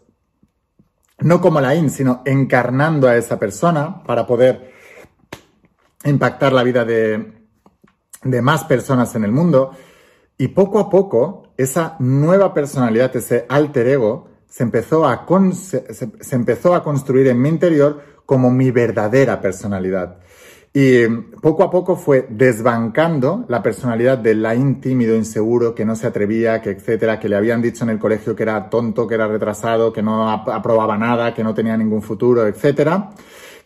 no 1.18 1.42
como 1.42 1.60
la 1.60 1.74
IN, 1.74 1.90
sino 1.90 2.22
encarnando 2.24 3.06
a 3.06 3.16
esa 3.16 3.38
persona 3.38 4.02
para 4.04 4.26
poder 4.26 4.72
impactar 6.04 6.54
la 6.54 6.62
vida 6.62 6.86
de, 6.86 7.30
más 8.40 8.64
personas 8.64 9.14
en 9.16 9.24
el 9.24 9.32
mundo. 9.32 9.72
Y 10.38 10.48
poco 10.48 10.78
a 10.78 10.88
poco, 10.88 11.52
esa 11.58 11.96
nueva 11.98 12.54
personalidad, 12.54 13.14
ese 13.14 13.44
alter 13.50 13.86
ego, 13.86 14.28
se 14.48 14.62
empezó 14.62 15.06
a, 15.06 15.26
se 15.52 16.34
empezó 16.34 16.74
a 16.74 16.82
construir 16.82 17.26
en 17.28 17.42
mi 17.42 17.50
interior 17.50 18.19
como 18.30 18.52
mi 18.52 18.70
verdadera 18.70 19.40
personalidad. 19.40 20.18
Y 20.72 21.04
poco 21.42 21.64
a 21.64 21.70
poco 21.72 21.96
fue 21.96 22.28
desbancando 22.30 23.44
la 23.48 23.60
personalidad 23.60 24.18
del 24.18 24.40
Laín 24.40 24.80
tímido, 24.80 25.16
inseguro, 25.16 25.74
que 25.74 25.84
no 25.84 25.96
se 25.96 26.06
atrevía, 26.06 26.62
que 26.62 26.70
etcétera, 26.70 27.18
que 27.18 27.28
le 27.28 27.34
habían 27.34 27.60
dicho 27.60 27.82
en 27.82 27.90
el 27.90 27.98
colegio 27.98 28.36
que 28.36 28.44
era 28.44 28.70
tonto, 28.70 29.08
que 29.08 29.16
era 29.16 29.26
retrasado, 29.26 29.92
que 29.92 30.00
no 30.00 30.30
aprobaba 30.30 30.96
nada, 30.96 31.34
que 31.34 31.42
no 31.42 31.54
tenía 31.54 31.76
ningún 31.76 32.02
futuro, 32.02 32.46
etcétera, 32.46 33.10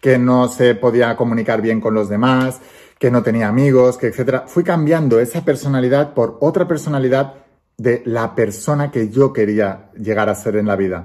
que 0.00 0.16
no 0.16 0.48
se 0.48 0.74
podía 0.76 1.14
comunicar 1.14 1.60
bien 1.60 1.78
con 1.78 1.92
los 1.92 2.08
demás, 2.08 2.62
que 2.98 3.10
no 3.10 3.22
tenía 3.22 3.48
amigos, 3.48 3.98
que 3.98 4.06
etcétera. 4.06 4.44
Fui 4.46 4.64
cambiando 4.64 5.20
esa 5.20 5.44
personalidad 5.44 6.14
por 6.14 6.38
otra 6.40 6.66
personalidad 6.66 7.34
de 7.76 8.02
la 8.06 8.34
persona 8.34 8.90
que 8.90 9.10
yo 9.10 9.30
quería 9.30 9.90
llegar 9.94 10.30
a 10.30 10.34
ser 10.34 10.56
en 10.56 10.68
la 10.68 10.76
vida. 10.76 11.04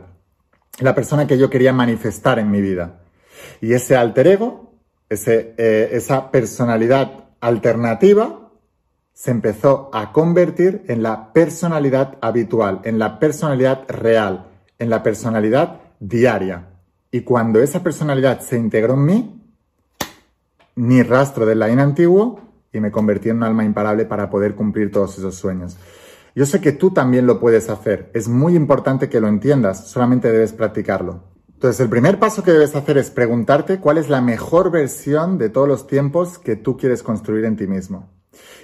La 0.80 0.96
persona 0.96 1.28
que 1.28 1.38
yo 1.38 1.50
quería 1.50 1.74
manifestar 1.74 2.40
en 2.40 2.50
mi 2.50 2.62
vida. 2.62 3.00
Y 3.62 3.74
ese 3.74 3.96
alter 3.96 4.28
ego, 4.28 4.74
ese, 5.10 5.54
eh, 5.58 5.90
esa 5.94 6.32
personalidad 6.32 7.26
alternativa, 7.40 8.52
se 9.14 9.32
empezó 9.32 9.90
a 9.94 10.14
convertir 10.14 10.84
en 10.88 11.04
la 11.04 11.34
personalidad 11.34 12.18
habitual, 12.22 12.82
en 12.84 13.00
la 13.00 13.20
personalidad 13.20 13.84
real, 13.90 14.48
en 14.78 14.90
la 14.90 15.04
personalidad 15.04 15.82
diaria. 16.00 16.68
Y 17.12 17.22
cuando 17.22 17.62
esa 17.62 17.84
personalidad 17.84 18.40
se 18.40 18.58
integró 18.58 18.94
en 18.94 19.06
mí, 19.06 19.40
ni 20.76 21.04
rastro 21.04 21.46
del 21.46 21.60
line 21.60 21.82
antiguo 21.82 22.40
y 22.72 22.80
me 22.80 22.92
convertí 22.92 23.30
en 23.30 23.38
un 23.38 23.44
alma 23.44 23.66
imparable 23.66 24.06
para 24.06 24.30
poder 24.30 24.56
cumplir 24.56 24.92
todos 24.92 25.18
esos 25.18 25.36
sueños. 25.36 25.78
Yo 26.36 26.46
sé 26.46 26.62
que 26.62 26.72
tú 26.72 26.92
también 26.92 27.28
lo 27.28 27.40
puedes 27.40 27.70
hacer. 27.70 28.10
Es 28.14 28.30
muy 28.30 28.56
importante 28.56 29.10
que 29.10 29.20
lo 29.20 29.28
entiendas, 29.28 29.88
solamente 29.90 30.32
debes 30.32 30.54
practicarlo. 30.54 31.24
Entonces, 31.60 31.82
el 31.82 31.90
primer 31.90 32.20
paso 32.20 32.42
que 32.42 32.54
debes 32.54 32.74
hacer 32.74 32.98
es 32.98 33.12
preguntarte 33.12 33.82
cuál 33.82 33.98
es 33.98 34.08
la 34.08 34.22
mejor 34.22 34.72
versión 34.72 35.38
de 35.38 35.50
todos 35.50 35.68
los 35.68 35.88
tiempos 35.88 36.40
que 36.40 36.56
tú 36.56 36.78
quieres 36.78 37.04
construir 37.04 37.44
en 37.44 37.58
ti 37.58 37.68
mismo. 37.68 38.08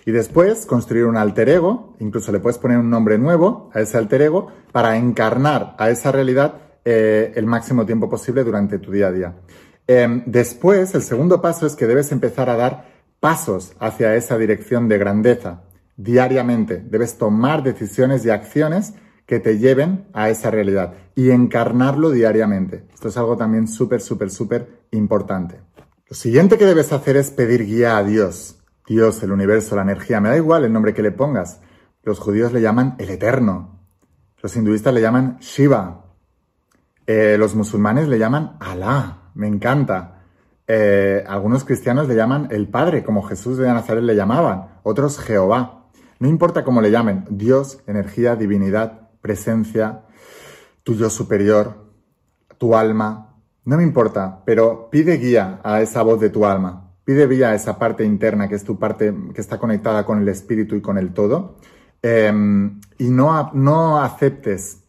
Y 0.05 0.11
después 0.11 0.65
construir 0.65 1.03
un 1.03 1.17
alter 1.17 1.49
ego, 1.49 1.97
incluso 1.99 2.31
le 2.31 2.39
puedes 2.39 2.57
poner 2.57 2.77
un 2.77 2.89
nombre 2.89 3.17
nuevo 3.17 3.69
a 3.73 3.81
ese 3.81 3.97
alter 3.97 4.21
ego 4.21 4.47
para 4.71 4.95
encarnar 4.95 5.75
a 5.77 5.89
esa 5.89 6.13
realidad 6.13 6.53
eh, 6.85 7.33
el 7.35 7.45
máximo 7.45 7.85
tiempo 7.85 8.09
posible 8.09 8.45
durante 8.45 8.79
tu 8.79 8.93
día 8.93 9.07
a 9.07 9.11
día. 9.11 9.35
Em, 9.87 10.23
después, 10.25 10.95
el 10.95 11.01
segundo 11.01 11.41
paso 11.41 11.65
es 11.65 11.75
que 11.75 11.87
debes 11.87 12.13
empezar 12.13 12.49
a 12.49 12.55
dar 12.55 12.85
pasos 13.19 13.73
hacia 13.77 14.15
esa 14.15 14.37
dirección 14.37 14.87
de 14.87 14.97
grandeza 14.97 15.63
diariamente. 15.97 16.77
Debes 16.77 17.17
tomar 17.17 17.61
decisiones 17.61 18.25
y 18.25 18.29
acciones 18.29 18.93
que 19.25 19.39
te 19.39 19.57
lleven 19.57 20.07
a 20.13 20.29
esa 20.29 20.51
realidad 20.51 20.93
y 21.15 21.31
encarnarlo 21.31 22.11
diariamente. 22.11 22.85
Esto 22.93 23.07
es 23.07 23.17
algo 23.17 23.37
también 23.37 23.67
súper, 23.67 24.01
súper, 24.01 24.29
súper 24.29 24.83
importante. 24.91 25.59
Lo 26.07 26.15
siguiente 26.15 26.57
que 26.57 26.65
debes 26.65 26.93
hacer 26.93 27.17
es 27.17 27.31
pedir 27.31 27.65
guía 27.65 27.97
a 27.97 28.03
Dios. 28.03 28.57
Dios, 28.87 29.23
el 29.23 29.31
universo, 29.31 29.75
la 29.75 29.81
energía, 29.81 30.21
me 30.21 30.29
da 30.29 30.37
igual 30.37 30.63
el 30.63 30.73
nombre 30.73 30.93
que 30.93 31.01
le 31.01 31.11
pongas. 31.11 31.61
Los 32.03 32.19
judíos 32.19 32.53
le 32.53 32.61
llaman 32.61 32.95
el 32.99 33.09
Eterno. 33.09 33.79
Los 34.41 34.55
hinduistas 34.55 34.93
le 34.93 35.01
llaman 35.01 35.39
Shiva. 35.39 36.05
Eh, 37.07 37.35
los 37.39 37.55
musulmanes 37.55 38.07
le 38.07 38.19
llaman 38.19 38.57
Alá. 38.59 39.31
Me 39.33 39.47
encanta. 39.47 40.21
Eh, 40.67 41.23
algunos 41.27 41.63
cristianos 41.63 42.07
le 42.07 42.15
llaman 42.15 42.49
el 42.51 42.67
Padre, 42.67 43.03
como 43.03 43.23
Jesús 43.23 43.57
de 43.57 43.67
Nazaret 43.67 44.03
le 44.03 44.15
llamaban. 44.15 44.79
Otros 44.83 45.17
Jehová. 45.19 45.87
No 46.19 46.27
importa 46.27 46.63
cómo 46.63 46.81
le 46.81 46.91
llamen. 46.91 47.25
Dios, 47.29 47.79
energía, 47.87 48.35
divinidad, 48.35 49.04
presencia, 49.25 50.03
tu 50.83 50.93
yo 50.93 51.09
superior, 51.09 51.73
tu 52.59 52.75
alma, 52.75 53.41
no 53.63 53.77
me 53.77 53.81
importa, 53.81 54.43
pero 54.45 54.87
pide 54.91 55.17
guía 55.17 55.61
a 55.63 55.81
esa 55.81 56.03
voz 56.03 56.19
de 56.19 56.29
tu 56.29 56.45
alma, 56.45 56.91
pide 57.05 57.27
guía 57.27 57.49
a 57.49 57.55
esa 57.55 57.79
parte 57.79 58.05
interna 58.05 58.47
que 58.47 58.53
es 58.53 58.63
tu 58.63 58.77
parte 58.77 59.15
que 59.33 59.41
está 59.41 59.57
conectada 59.57 60.05
con 60.05 60.21
el 60.21 60.29
espíritu 60.29 60.75
y 60.75 60.81
con 60.81 60.99
el 60.99 61.11
todo, 61.11 61.55
em, 62.03 62.79
y 62.99 63.05
no, 63.05 63.49
no 63.55 63.99
aceptes 63.99 64.83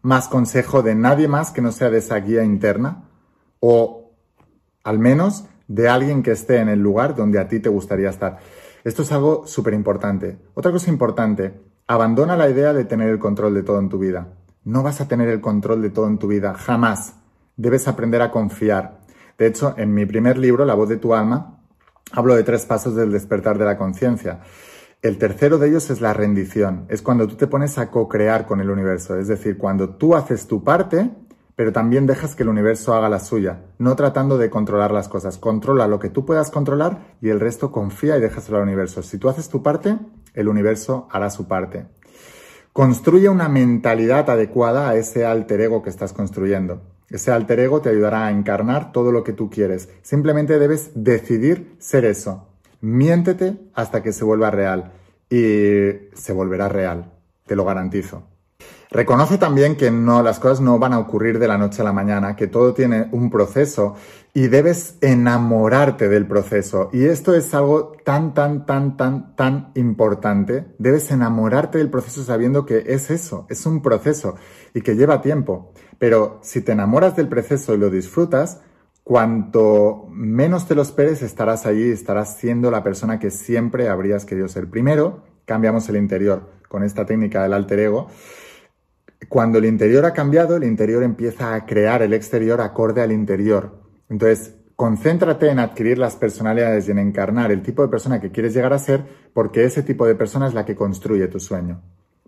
más 0.00 0.28
consejo 0.28 0.82
de 0.82 0.94
nadie 0.94 1.26
más 1.26 1.50
que 1.50 1.60
no 1.60 1.72
sea 1.72 1.90
de 1.90 1.98
esa 1.98 2.20
guía 2.20 2.44
interna, 2.44 3.02
o 3.58 4.12
al 4.84 5.00
menos 5.00 5.46
de 5.66 5.88
alguien 5.88 6.22
que 6.22 6.30
esté 6.30 6.58
en 6.58 6.68
el 6.68 6.78
lugar 6.78 7.16
donde 7.16 7.40
a 7.40 7.48
ti 7.48 7.58
te 7.58 7.68
gustaría 7.68 8.10
estar. 8.10 8.38
Esto 8.84 9.02
es 9.02 9.10
algo 9.10 9.44
súper 9.44 9.74
importante. 9.74 10.38
Otra 10.54 10.70
cosa 10.70 10.88
importante, 10.88 11.69
Abandona 11.90 12.36
la 12.36 12.48
idea 12.48 12.72
de 12.72 12.84
tener 12.84 13.08
el 13.08 13.18
control 13.18 13.52
de 13.52 13.64
todo 13.64 13.80
en 13.80 13.88
tu 13.88 13.98
vida. 13.98 14.28
No 14.62 14.84
vas 14.84 15.00
a 15.00 15.08
tener 15.08 15.28
el 15.28 15.40
control 15.40 15.82
de 15.82 15.90
todo 15.90 16.06
en 16.06 16.18
tu 16.18 16.28
vida, 16.28 16.54
jamás. 16.54 17.16
Debes 17.56 17.88
aprender 17.88 18.22
a 18.22 18.30
confiar. 18.30 19.00
De 19.36 19.48
hecho, 19.48 19.74
en 19.76 19.92
mi 19.92 20.06
primer 20.06 20.38
libro, 20.38 20.64
La 20.64 20.74
voz 20.74 20.88
de 20.88 20.98
tu 20.98 21.16
alma, 21.16 21.58
hablo 22.12 22.36
de 22.36 22.44
tres 22.44 22.64
pasos 22.64 22.94
del 22.94 23.10
despertar 23.10 23.58
de 23.58 23.64
la 23.64 23.76
conciencia. 23.76 24.38
El 25.02 25.18
tercero 25.18 25.58
de 25.58 25.66
ellos 25.66 25.90
es 25.90 26.00
la 26.00 26.12
rendición. 26.12 26.86
Es 26.88 27.02
cuando 27.02 27.26
tú 27.26 27.34
te 27.34 27.48
pones 27.48 27.76
a 27.76 27.90
co-crear 27.90 28.46
con 28.46 28.60
el 28.60 28.70
universo. 28.70 29.18
Es 29.18 29.26
decir, 29.26 29.58
cuando 29.58 29.96
tú 29.96 30.14
haces 30.14 30.46
tu 30.46 30.62
parte, 30.62 31.10
pero 31.56 31.72
también 31.72 32.06
dejas 32.06 32.36
que 32.36 32.44
el 32.44 32.50
universo 32.50 32.94
haga 32.94 33.08
la 33.08 33.18
suya, 33.18 33.64
no 33.78 33.96
tratando 33.96 34.38
de 34.38 34.48
controlar 34.48 34.92
las 34.92 35.08
cosas. 35.08 35.38
Controla 35.38 35.88
lo 35.88 35.98
que 35.98 36.08
tú 36.08 36.24
puedas 36.24 36.52
controlar 36.52 37.16
y 37.20 37.30
el 37.30 37.40
resto 37.40 37.72
confía 37.72 38.16
y 38.16 38.20
déjaselo 38.20 38.58
al 38.58 38.62
universo. 38.62 39.02
Si 39.02 39.18
tú 39.18 39.28
haces 39.28 39.48
tu 39.48 39.60
parte, 39.60 39.98
el 40.34 40.48
universo 40.48 41.08
hará 41.10 41.30
su 41.30 41.46
parte. 41.46 41.86
Construye 42.72 43.28
una 43.28 43.48
mentalidad 43.48 44.30
adecuada 44.30 44.88
a 44.88 44.96
ese 44.96 45.26
alter 45.26 45.60
ego 45.60 45.82
que 45.82 45.90
estás 45.90 46.12
construyendo. 46.12 46.82
Ese 47.08 47.32
alter 47.32 47.58
ego 47.58 47.80
te 47.80 47.88
ayudará 47.90 48.26
a 48.26 48.30
encarnar 48.30 48.92
todo 48.92 49.10
lo 49.10 49.24
que 49.24 49.32
tú 49.32 49.50
quieres. 49.50 49.88
Simplemente 50.02 50.58
debes 50.58 50.92
decidir 50.94 51.74
ser 51.80 52.04
eso. 52.04 52.46
Miéntete 52.80 53.58
hasta 53.74 54.02
que 54.02 54.12
se 54.12 54.24
vuelva 54.24 54.50
real. 54.50 54.92
Y 55.28 56.10
se 56.14 56.32
volverá 56.32 56.68
real, 56.68 57.12
te 57.46 57.56
lo 57.56 57.64
garantizo. 57.64 58.24
Reconoce 58.90 59.38
también 59.38 59.76
que 59.76 59.92
no, 59.92 60.20
las 60.22 60.40
cosas 60.40 60.60
no 60.60 60.80
van 60.80 60.92
a 60.92 60.98
ocurrir 60.98 61.38
de 61.38 61.46
la 61.46 61.56
noche 61.56 61.82
a 61.82 61.84
la 61.84 61.92
mañana, 61.92 62.34
que 62.34 62.48
todo 62.48 62.74
tiene 62.74 63.08
un 63.12 63.30
proceso 63.30 63.94
y 64.32 64.48
debes 64.48 64.96
enamorarte 65.00 66.08
del 66.08 66.26
proceso. 66.26 66.90
Y 66.92 67.04
esto 67.04 67.34
es 67.34 67.52
algo 67.54 67.92
tan, 68.04 68.34
tan, 68.34 68.66
tan, 68.66 68.96
tan, 68.96 69.34
tan 69.36 69.72
importante. 69.74 70.66
Debes 70.78 71.10
enamorarte 71.10 71.78
del 71.78 71.90
proceso 71.90 72.22
sabiendo 72.22 72.64
que 72.64 72.84
es 72.86 73.10
eso, 73.10 73.46
es 73.50 73.66
un 73.66 73.82
proceso 73.82 74.36
y 74.74 74.82
que 74.82 74.94
lleva 74.94 75.22
tiempo. 75.22 75.72
Pero 75.98 76.38
si 76.42 76.60
te 76.60 76.72
enamoras 76.72 77.16
del 77.16 77.28
proceso 77.28 77.74
y 77.74 77.78
lo 77.78 77.90
disfrutas, 77.90 78.60
cuanto 79.02 80.06
menos 80.10 80.68
te 80.68 80.74
lo 80.74 80.82
esperes 80.82 81.22
estarás 81.22 81.66
allí, 81.66 81.90
estarás 81.90 82.36
siendo 82.36 82.70
la 82.70 82.84
persona 82.84 83.18
que 83.18 83.30
siempre 83.30 83.88
habrías 83.88 84.24
querido 84.24 84.48
ser. 84.48 84.70
Primero, 84.70 85.24
cambiamos 85.44 85.88
el 85.88 85.96
interior 85.96 86.50
con 86.68 86.84
esta 86.84 87.04
técnica 87.04 87.42
del 87.42 87.54
alter 87.54 87.80
ego 87.80 88.08
cuando 89.28 89.58
el 89.58 89.66
interior 89.66 90.06
ha 90.06 90.14
cambiado, 90.14 90.56
el 90.56 90.64
interior 90.64 91.02
empieza 91.02 91.54
a 91.54 91.66
crear 91.66 92.02
el 92.02 92.14
exterior 92.14 92.60
acorde 92.60 93.02
al 93.02 93.12
interior. 93.12 93.79
Entonces, 94.10 94.56
concéntrate 94.76 95.48
en 95.48 95.60
adquirir 95.60 95.96
las 95.96 96.16
personalidades 96.16 96.88
y 96.88 96.90
en 96.90 96.98
encarnar 96.98 97.50
el 97.50 97.62
tipo 97.62 97.82
de 97.82 97.88
persona 97.88 98.20
que 98.20 98.30
quieres 98.30 98.52
llegar 98.52 98.72
a 98.72 98.78
ser, 98.78 99.04
porque 99.32 99.64
ese 99.64 99.82
tipo 99.82 100.06
de 100.06 100.14
persona 100.14 100.48
es 100.48 100.54
la 100.54 100.66
que 100.66 100.74
construye 100.74 101.28
tu 101.28 101.40
sueño. 101.40 101.80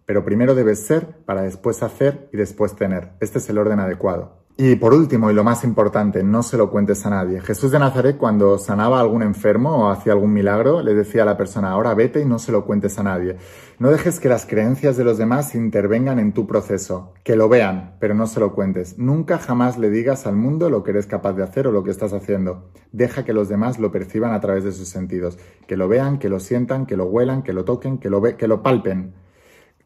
Pero 0.07 0.25
primero 0.25 0.55
debes 0.55 0.87
ser 0.87 1.07
para 1.25 1.43
después 1.43 1.83
hacer 1.83 2.29
y 2.33 2.37
después 2.37 2.75
tener. 2.77 3.13
Este 3.21 3.39
es 3.39 3.49
el 3.51 3.59
orden 3.59 3.81
adecuado. 3.81 4.42
Y 4.55 4.77
por 4.77 4.93
último, 4.93 5.31
y 5.31 5.35
lo 5.35 5.45
más 5.45 5.65
importante, 5.65 6.23
no 6.23 6.43
se 6.43 6.59
lo 6.59 6.71
cuentes 6.71 7.07
a 7.07 7.11
nadie. 7.11 7.41
Jesús 7.41 7.71
de 7.71 7.79
Nazaret, 7.79 8.19
cuando 8.19 8.59
sanaba 8.59 8.99
a 8.99 9.01
algún 9.01 9.23
enfermo 9.23 9.71
o 9.71 9.89
hacía 9.89 10.13
algún 10.13 10.35
milagro, 10.35 10.83
le 10.83 10.93
decía 10.93 11.23
a 11.23 11.27
la 11.27 11.39
persona, 11.39 11.71
ahora 11.71 11.95
vete 11.95 12.21
y 12.21 12.27
no 12.27 12.39
se 12.39 12.53
lo 12.53 12.67
cuentes 12.67 12.99
a 12.99 13.03
nadie. 13.03 13.39
No 13.79 13.91
dejes 13.91 14.21
que 14.21 14.29
las 14.29 14.45
creencias 14.45 14.99
de 14.99 15.05
los 15.05 15.17
demás 15.17 15.55
intervengan 15.55 16.19
en 16.19 16.33
tu 16.35 16.47
proceso. 16.47 17.15
Que 17.25 17.35
lo 17.35 17.49
vean, 17.49 17.97
pero 17.99 18.15
no 18.15 18.27
se 18.27 18.41
lo 18.41 18.55
cuentes. 18.55 18.99
Nunca 18.99 19.39
jamás 19.39 19.79
le 19.79 19.89
digas 19.89 20.27
al 20.27 20.37
mundo 20.37 20.69
lo 20.69 20.83
que 20.83 20.91
eres 20.91 21.07
capaz 21.07 21.33
de 21.33 21.45
hacer 21.45 21.67
o 21.67 21.73
lo 21.73 21.83
que 21.83 21.91
estás 21.91 22.13
haciendo. 22.13 22.71
Deja 22.93 23.25
que 23.25 23.33
los 23.33 23.49
demás 23.49 23.79
lo 23.79 23.91
perciban 23.91 24.35
a 24.35 24.41
través 24.41 24.65
de 24.65 24.73
sus 24.73 24.89
sentidos. 24.89 25.39
Que 25.67 25.79
lo 25.79 25.89
vean, 25.89 26.19
que 26.19 26.29
lo 26.29 26.39
sientan, 26.41 26.85
que 26.85 26.99
lo 26.99 27.07
huelan, 27.07 27.43
que 27.43 27.55
lo 27.55 27.65
toquen, 27.65 27.97
que 27.97 28.11
lo, 28.11 28.21
ve 28.21 28.37
que 28.37 28.49
lo 28.49 28.63
palpen. 28.63 29.15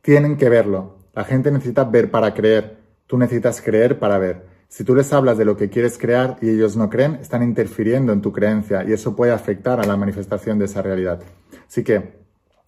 Tienen 0.03 0.37
que 0.37 0.49
verlo. 0.49 0.97
La 1.15 1.23
gente 1.23 1.53
necesita 1.53 1.85
ver 1.85 2.11
para 2.11 2.35
creer. 2.35 2.79
Tú 3.07 3.17
necesitas 3.17 3.63
creer 3.63 4.01
para 4.01 4.19
ver. 4.19 4.56
Si 4.69 4.85
tú 4.85 4.95
les 4.95 5.13
hablas 5.13 5.39
de 5.39 5.45
lo 5.45 5.57
que 5.57 5.71
quieres 5.71 5.97
crear 5.99 6.37
y 6.41 6.51
ellos 6.51 6.77
no 6.77 6.91
creen, 6.91 7.17
están 7.17 7.43
interfiriendo 7.43 8.13
en 8.13 8.21
tu 8.21 8.33
creencia 8.33 8.85
y 8.85 8.93
eso 8.93 9.15
puede 9.15 9.33
afectar 9.33 9.81
a 9.81 9.87
la 9.87 9.97
manifestación 9.97 10.59
de 10.59 10.65
esa 10.65 10.83
realidad. 10.83 11.21
Así 11.67 11.85
que, 11.85 12.21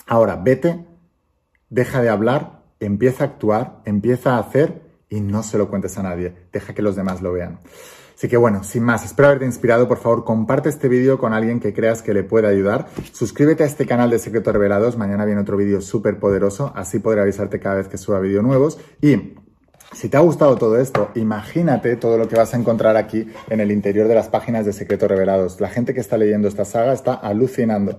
ahora, 0.06 0.36
vete, 0.36 0.86
deja 1.70 2.00
de 2.00 2.08
hablar, 2.08 2.62
empieza 2.80 3.24
a 3.24 3.26
actuar, 3.26 3.82
empieza 3.84 4.36
a 4.36 4.38
hacer 4.38 4.82
y 5.08 5.20
no 5.20 5.42
se 5.42 5.58
lo 5.58 5.68
cuentes 5.68 5.98
a 5.98 6.02
nadie. 6.02 6.34
Deja 6.52 6.74
que 6.74 6.82
los 6.82 6.96
demás 6.96 7.20
lo 7.20 7.32
vean. 7.32 7.58
Así 8.18 8.26
que 8.26 8.36
bueno, 8.36 8.64
sin 8.64 8.82
más, 8.82 9.04
espero 9.04 9.28
haberte 9.28 9.44
inspirado. 9.44 9.86
Por 9.86 9.98
favor, 9.98 10.24
comparte 10.24 10.68
este 10.68 10.88
vídeo 10.88 11.18
con 11.18 11.32
alguien 11.32 11.60
que 11.60 11.72
creas 11.72 12.02
que 12.02 12.12
le 12.12 12.24
pueda 12.24 12.48
ayudar. 12.48 12.88
Suscríbete 13.12 13.62
a 13.62 13.66
este 13.66 13.86
canal 13.86 14.10
de 14.10 14.18
Secretos 14.18 14.52
Revelados. 14.52 14.96
Mañana 14.96 15.24
viene 15.24 15.40
otro 15.40 15.56
vídeo 15.56 15.80
súper 15.80 16.18
poderoso. 16.18 16.72
Así 16.74 16.98
podré 16.98 17.20
avisarte 17.20 17.60
cada 17.60 17.76
vez 17.76 17.86
que 17.86 17.96
suba 17.96 18.18
vídeos 18.18 18.42
nuevos. 18.42 18.80
Y 19.00 19.34
si 19.92 20.08
te 20.08 20.16
ha 20.16 20.20
gustado 20.20 20.56
todo 20.56 20.78
esto, 20.78 21.10
imagínate 21.14 21.96
todo 21.96 22.18
lo 22.18 22.28
que 22.28 22.36
vas 22.36 22.54
a 22.54 22.56
encontrar 22.56 22.96
aquí 22.96 23.26
en 23.48 23.60
el 23.60 23.72
interior 23.72 24.06
de 24.06 24.14
las 24.14 24.28
páginas 24.28 24.66
de 24.66 24.72
Secretos 24.72 25.08
Revelados. 25.08 25.60
La 25.60 25.68
gente 25.68 25.94
que 25.94 26.00
está 26.00 26.16
leyendo 26.16 26.46
esta 26.46 26.64
saga 26.64 26.92
está 26.92 27.14
alucinando. 27.14 27.98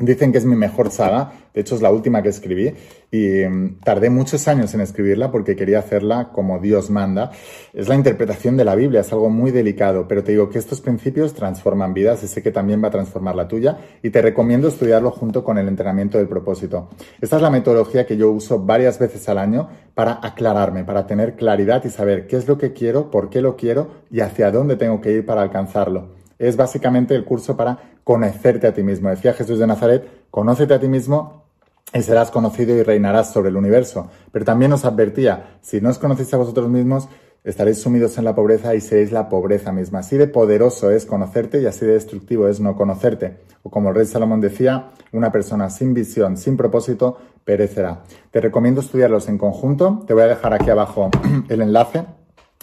Dicen 0.00 0.32
que 0.32 0.38
es 0.38 0.44
mi 0.44 0.56
mejor 0.56 0.90
saga, 0.90 1.34
de 1.54 1.60
hecho 1.60 1.76
es 1.76 1.80
la 1.80 1.92
última 1.92 2.20
que 2.20 2.28
escribí 2.28 2.74
y 3.12 3.46
mm, 3.46 3.78
tardé 3.84 4.10
muchos 4.10 4.48
años 4.48 4.74
en 4.74 4.80
escribirla 4.80 5.30
porque 5.30 5.54
quería 5.54 5.78
hacerla 5.78 6.30
como 6.32 6.58
Dios 6.58 6.90
manda. 6.90 7.30
Es 7.72 7.86
la 7.86 7.94
interpretación 7.94 8.56
de 8.56 8.64
la 8.64 8.74
Biblia, 8.74 9.02
es 9.02 9.12
algo 9.12 9.30
muy 9.30 9.52
delicado, 9.52 10.08
pero 10.08 10.24
te 10.24 10.32
digo 10.32 10.50
que 10.50 10.58
estos 10.58 10.80
principios 10.80 11.32
transforman 11.32 11.94
vidas 11.94 12.24
y 12.24 12.26
sé 12.26 12.42
que 12.42 12.50
también 12.50 12.82
va 12.82 12.88
a 12.88 12.90
transformar 12.90 13.36
la 13.36 13.46
tuya 13.46 13.78
y 14.02 14.10
te 14.10 14.20
recomiendo 14.20 14.66
estudiarlo 14.66 15.12
junto 15.12 15.44
con 15.44 15.58
el 15.58 15.68
entrenamiento 15.68 16.18
del 16.18 16.26
propósito. 16.26 16.88
Esta 17.20 17.36
es 17.36 17.42
la 17.42 17.50
metodología 17.50 18.04
que 18.04 18.16
yo 18.16 18.32
uso 18.32 18.58
varias 18.58 18.98
veces 18.98 19.28
al 19.28 19.38
año 19.38 19.68
para 19.94 20.18
aclararme, 20.20 20.82
para 20.82 21.06
tener 21.06 21.36
claridad 21.36 21.84
y 21.84 21.90
saber 21.90 22.26
qué 22.26 22.34
es 22.34 22.48
lo 22.48 22.58
que 22.58 22.72
quiero, 22.72 23.12
por 23.12 23.30
qué 23.30 23.40
lo 23.40 23.54
quiero 23.54 23.90
y 24.10 24.22
hacia 24.22 24.50
dónde 24.50 24.74
tengo 24.74 25.00
que 25.00 25.12
ir 25.12 25.24
para 25.24 25.42
alcanzarlo. 25.42 26.24
Es 26.36 26.56
básicamente 26.56 27.14
el 27.14 27.24
curso 27.24 27.56
para 27.56 27.93
conocerte 28.04 28.66
a 28.66 28.74
ti 28.74 28.82
mismo. 28.82 29.08
Decía 29.10 29.32
Jesús 29.32 29.58
de 29.58 29.66
Nazaret, 29.66 30.06
conócete 30.30 30.74
a 30.74 30.80
ti 30.80 30.88
mismo 30.88 31.44
y 31.92 32.02
serás 32.02 32.30
conocido 32.30 32.74
y 32.76 32.82
reinarás 32.82 33.32
sobre 33.32 33.48
el 33.48 33.56
universo. 33.56 34.10
Pero 34.30 34.44
también 34.44 34.72
os 34.72 34.84
advertía, 34.84 35.58
si 35.62 35.80
no 35.80 35.90
os 35.90 35.98
conocéis 35.98 36.32
a 36.34 36.36
vosotros 36.36 36.68
mismos, 36.68 37.08
estaréis 37.42 37.80
sumidos 37.80 38.16
en 38.18 38.24
la 38.24 38.34
pobreza 38.34 38.74
y 38.74 38.80
seréis 38.80 39.12
la 39.12 39.28
pobreza 39.28 39.72
misma. 39.72 40.00
Así 40.00 40.16
de 40.16 40.26
poderoso 40.26 40.90
es 40.90 41.06
conocerte 41.06 41.60
y 41.60 41.66
así 41.66 41.84
de 41.86 41.92
destructivo 41.92 42.48
es 42.48 42.60
no 42.60 42.76
conocerte. 42.76 43.38
O 43.62 43.70
como 43.70 43.90
el 43.90 43.94
rey 43.94 44.06
Salomón 44.06 44.40
decía, 44.40 44.90
una 45.12 45.30
persona 45.32 45.70
sin 45.70 45.94
visión, 45.94 46.36
sin 46.36 46.56
propósito, 46.56 47.18
perecerá. 47.44 48.02
Te 48.30 48.40
recomiendo 48.40 48.80
estudiarlos 48.80 49.28
en 49.28 49.38
conjunto. 49.38 50.02
Te 50.06 50.14
voy 50.14 50.24
a 50.24 50.28
dejar 50.28 50.54
aquí 50.54 50.70
abajo 50.70 51.10
el 51.48 51.62
enlace 51.62 52.04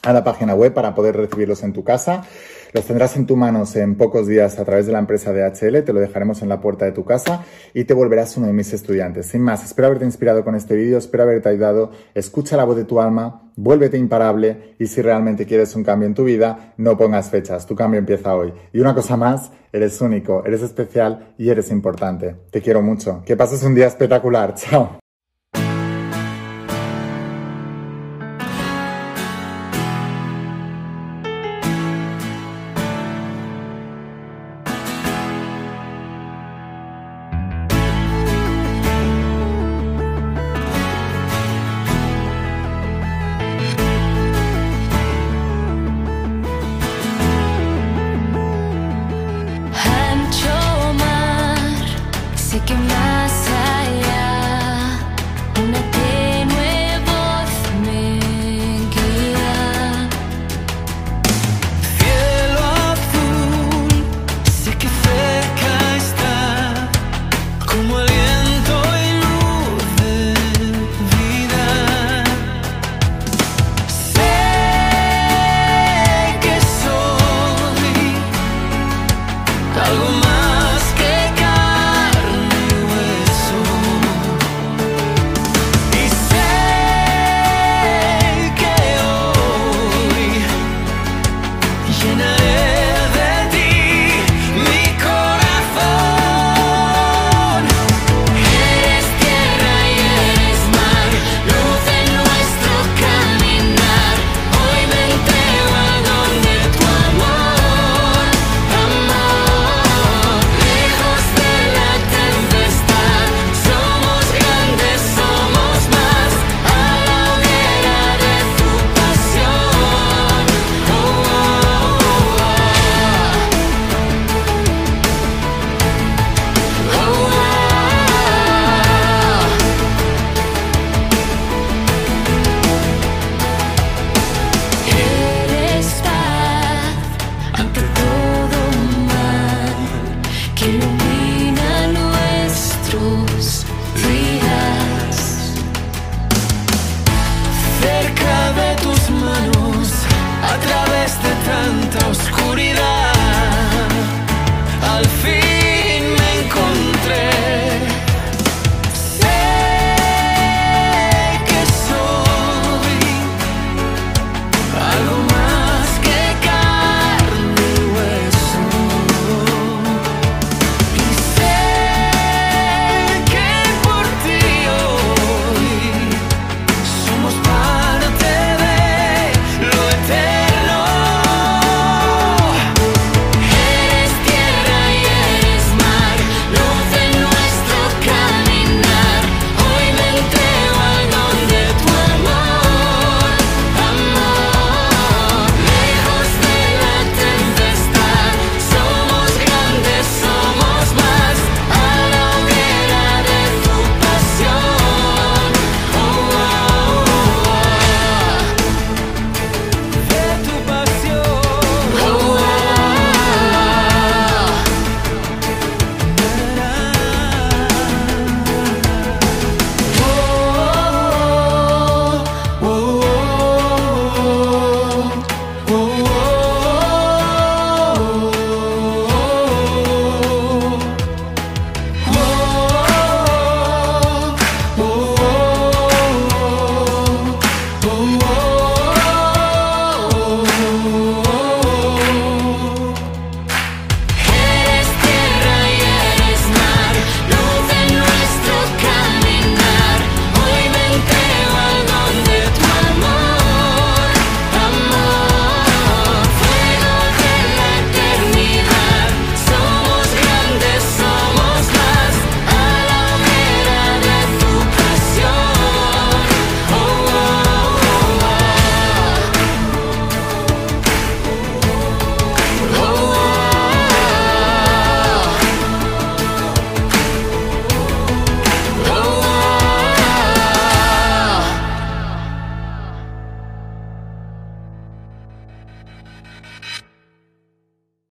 a 0.04 0.14
la 0.14 0.24
página 0.24 0.56
web 0.56 0.74
para 0.74 0.96
poder 0.96 1.16
recibirlos 1.16 1.64
en 1.64 1.74
tu 1.74 1.84
casa. 1.84 2.24
Los 2.74 2.86
tendrás 2.86 3.18
en 3.18 3.26
tus 3.26 3.36
manos 3.36 3.76
en 3.76 3.96
pocos 3.96 4.28
días 4.28 4.58
a 4.58 4.64
través 4.64 4.86
de 4.86 4.94
la 4.94 5.00
empresa 5.00 5.34
DHL, 5.34 5.84
te 5.84 5.92
lo 5.92 6.00
dejaremos 6.00 6.42
en 6.42 6.48
la 6.48 6.62
puerta 6.62 6.86
de 6.86 6.94
tu 6.94 7.04
casa 7.04 7.44
y 7.74 7.84
te 7.84 7.94
volverás 7.94 8.38
uno 8.38 8.48
de 8.48 8.54
mis 8.54 8.72
estudiantes. 8.72 9.26
Sin 9.26 9.42
más, 9.42 9.66
espero 9.66 9.88
haberte 9.88 10.06
inspirado 10.06 10.46
con 10.46 10.56
este 10.56 10.76
vídeo, 10.76 10.98
espero 10.98 11.24
haberte 11.24 11.50
ayudado, 11.50 11.92
escucha 12.16 12.56
la 12.56 12.64
voz 12.64 12.78
de 12.78 12.86
tu 12.86 13.02
alma, 13.02 13.52
vuélvete 13.58 13.98
imparable 13.98 14.76
y 14.80 14.88
si 14.88 15.02
realmente 15.02 15.46
quieres 15.46 15.76
un 15.76 15.84
cambio 15.84 16.08
en 16.08 16.14
tu 16.14 16.24
vida, 16.24 16.74
no 16.78 16.98
pongas 16.98 17.30
fechas, 17.30 17.66
tu 17.66 17.76
cambio 17.76 18.00
empieza 18.00 18.34
hoy. 18.34 18.54
Y 18.72 18.80
una 18.80 18.96
cosa 18.96 19.18
más, 19.18 19.52
eres 19.74 20.00
único, 20.00 20.44
eres 20.46 20.62
especial 20.62 21.34
y 21.38 21.50
eres 21.50 21.72
importante. 21.72 22.38
Te 22.52 22.62
quiero 22.62 22.82
mucho. 22.82 23.22
Que 23.26 23.36
pases 23.36 23.64
un 23.64 23.76
día 23.76 23.88
espectacular. 23.88 24.54
Chao. 24.56 25.01